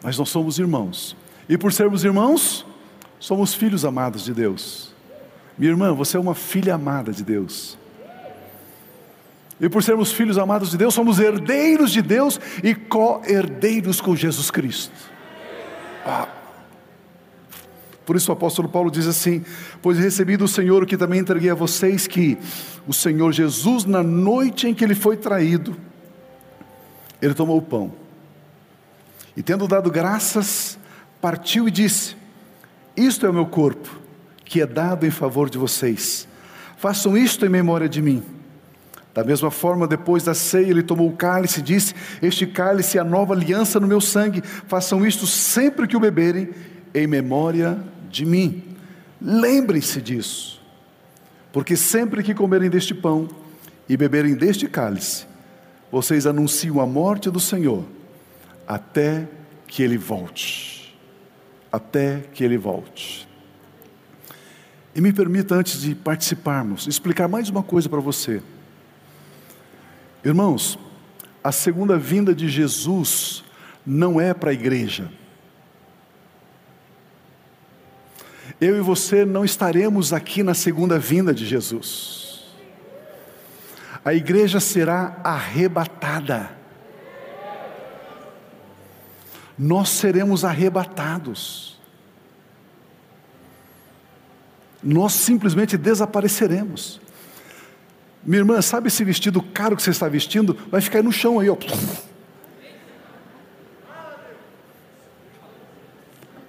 [0.03, 1.17] Mas nós somos irmãos.
[1.49, 2.67] E por sermos irmãos,
[3.19, 4.92] somos filhos amados de Deus.
[5.59, 7.79] Minha irmã, você é uma filha amada de Deus.
[9.61, 14.51] E por sermos filhos amados de Deus, somos herdeiros de Deus e co-herdeiros com Jesus
[14.51, 14.93] Cristo.
[16.05, 16.27] Ah.
[18.05, 19.45] Por isso o apóstolo Paulo diz assim:
[19.81, 22.37] Pois recebi do Senhor o que também entreguei a vocês, que
[22.89, 25.77] o Senhor Jesus, na noite em que ele foi traído,
[27.21, 27.93] ele tomou o pão.
[29.37, 30.77] E tendo dado graças,
[31.21, 32.17] partiu e disse:
[32.97, 34.02] Isto é o meu corpo,
[34.53, 36.29] que é dado em favor de vocês.
[36.77, 38.23] Façam isto em memória de mim.
[39.15, 43.01] Da mesma forma, depois da ceia, ele tomou o cálice e disse: Este cálice é
[43.01, 44.43] a nova aliança no meu sangue.
[44.43, 46.51] Façam isto sempre que o beberem,
[46.95, 47.79] em memória
[48.11, 48.63] de mim.
[49.19, 50.61] Lembrem-se disso,
[51.51, 53.29] porque sempre que comerem deste pão
[53.89, 55.25] e beberem deste cálice,
[55.91, 57.87] vocês anunciam a morte do Senhor
[58.69, 59.27] até
[59.67, 60.95] que ele volte.
[61.73, 63.32] Até que ele volte.
[64.95, 68.43] E me permita, antes de participarmos, explicar mais uma coisa para você.
[70.25, 70.79] Irmãos,
[71.43, 73.43] a segunda vinda de Jesus
[73.85, 75.11] não é para a igreja.
[78.61, 82.53] Eu e você não estaremos aqui na segunda vinda de Jesus.
[84.05, 86.51] A igreja será arrebatada.
[89.59, 91.81] Nós seremos arrebatados.
[94.83, 97.01] Nós simplesmente desapareceremos.
[98.25, 100.57] Minha irmã, sabe esse vestido caro que você está vestindo?
[100.71, 101.57] Vai ficar aí no chão aí, ó.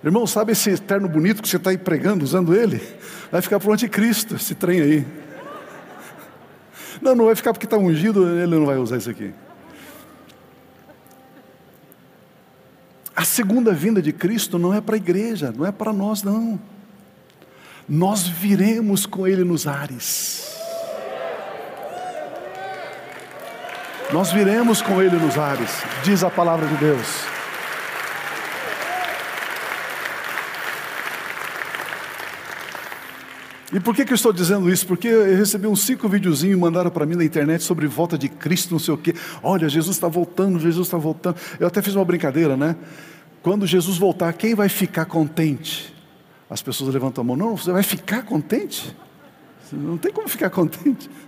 [0.03, 2.81] Irmão, sabe esse terno bonito que você está aí pregando, usando ele?
[3.31, 5.07] Vai ficar para o anticristo, esse trem aí.
[7.01, 9.33] Não, não vai ficar porque está ungido, ele não vai usar isso aqui.
[13.15, 16.59] A segunda vinda de Cristo não é para a igreja, não é para nós, não.
[17.87, 20.53] Nós viremos com Ele nos ares.
[24.11, 25.69] Nós viremos com Ele nos ares,
[26.03, 27.33] diz a palavra de Deus.
[33.73, 34.85] E por que, que eu estou dizendo isso?
[34.85, 38.71] Porque eu recebi uns cinco videozinhos mandaram para mim na internet sobre volta de Cristo,
[38.71, 39.15] não sei o quê.
[39.41, 41.37] Olha, Jesus está voltando, Jesus está voltando.
[41.59, 42.75] Eu até fiz uma brincadeira, né?
[43.41, 45.92] Quando Jesus voltar, quem vai ficar contente?
[46.53, 47.35] As pessoas levantam a mão.
[47.35, 48.95] Não, você vai ficar contente?
[49.71, 51.09] Não tem como ficar contente.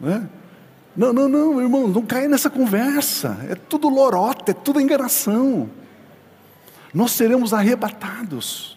[0.00, 0.28] Né?
[0.96, 3.38] Não, não, não, irmão, não caia nessa conversa.
[3.48, 5.70] É tudo lorota, é tudo enganação.
[6.92, 8.76] Nós seremos arrebatados.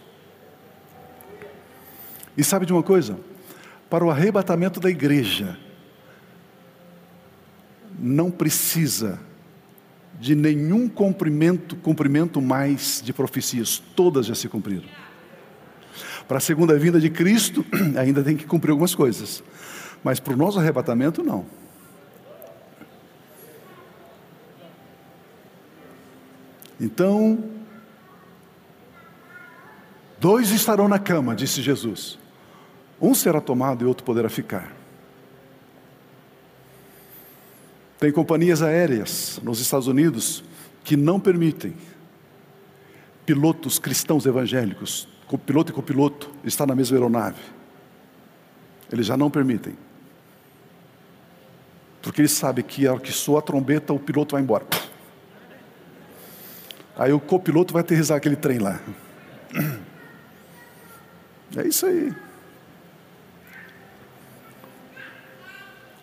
[2.37, 3.17] E sabe de uma coisa?
[3.89, 5.57] Para o arrebatamento da igreja,
[7.97, 9.19] não precisa
[10.19, 14.85] de nenhum cumprimento, cumprimento mais de profecias, todas já se cumpriram.
[16.27, 17.65] Para a segunda vinda de Cristo,
[17.97, 19.43] ainda tem que cumprir algumas coisas,
[20.03, 21.45] mas para o nosso arrebatamento, não.
[26.79, 27.43] Então,
[30.19, 32.17] dois estarão na cama, disse Jesus.
[32.99, 34.73] Um será tomado e outro poderá ficar.
[37.99, 40.43] Tem companhias aéreas nos Estados Unidos
[40.83, 41.75] que não permitem
[43.25, 45.07] pilotos cristãos evangélicos,
[45.37, 47.41] piloto e copiloto, estar na mesma aeronave.
[48.91, 49.75] Eles já não permitem.
[52.01, 54.65] Porque eles sabem que a hora que soa a trombeta, o piloto vai embora.
[56.95, 58.79] Aí o copiloto vai aterrizar aquele trem lá.
[61.57, 62.13] É isso aí.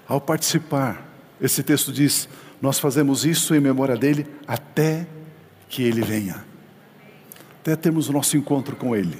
[0.08, 1.06] Ao participar,
[1.40, 2.28] esse texto diz:
[2.60, 5.06] Nós fazemos isso em memória dele até
[5.68, 6.44] que ele venha,
[7.62, 9.18] até termos o nosso encontro com ele.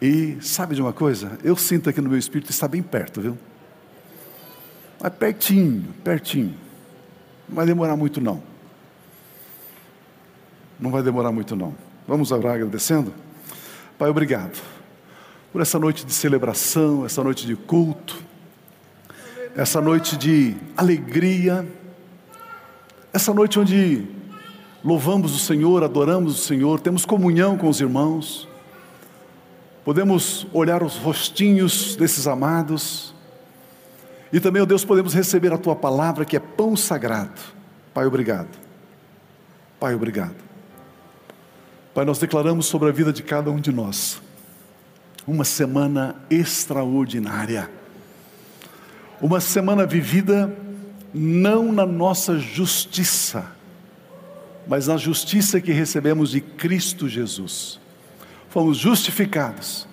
[0.00, 1.36] E sabe de uma coisa?
[1.42, 3.36] Eu sinto aqui no meu espírito está bem perto, viu?
[5.02, 6.54] Mas pertinho, pertinho.
[7.48, 8.40] Não vai demorar muito não.
[10.78, 11.74] Não vai demorar muito não.
[12.06, 13.12] Vamos orar agradecendo?
[13.98, 14.60] Pai, obrigado
[15.52, 18.30] por essa noite de celebração, essa noite de culto
[19.56, 21.66] essa noite de alegria,
[23.12, 24.06] essa noite onde
[24.84, 28.48] louvamos o Senhor, adoramos o Senhor, temos comunhão com os irmãos,
[29.84, 33.14] podemos olhar os rostinhos desses amados,
[34.32, 37.40] e também, ó Deus, podemos receber a tua palavra que é pão sagrado.
[37.92, 38.56] Pai, obrigado.
[39.80, 40.36] Pai, obrigado.
[41.92, 44.22] Pai, nós declaramos sobre a vida de cada um de nós
[45.26, 47.68] uma semana extraordinária
[49.20, 50.50] uma semana vivida
[51.12, 53.52] não na nossa justiça,
[54.66, 57.78] mas na justiça que recebemos de Cristo Jesus.
[58.48, 59.86] Fomos justificados,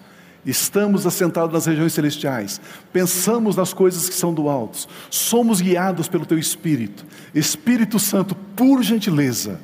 [0.45, 2.59] estamos assentados nas regiões celestiais,
[2.91, 7.05] pensamos nas coisas que são do alto, somos guiados pelo Teu Espírito.
[7.33, 9.59] Espírito Santo, por gentileza,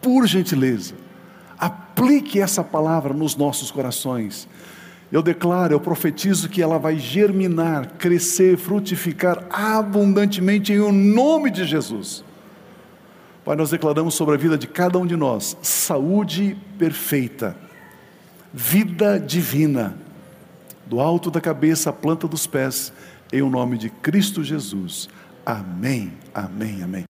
[0.00, 0.94] por gentileza,
[1.58, 4.48] aplique essa palavra nos nossos corações
[5.12, 11.64] eu declaro, eu profetizo que ela vai germinar, crescer, frutificar abundantemente em o nome de
[11.64, 12.24] Jesus.
[13.50, 17.56] Pai, nós declaramos sobre a vida de cada um de nós saúde perfeita,
[18.54, 19.96] vida divina,
[20.86, 22.92] do alto da cabeça à planta dos pés,
[23.32, 25.08] em o nome de Cristo Jesus.
[25.44, 27.04] Amém, amém, amém.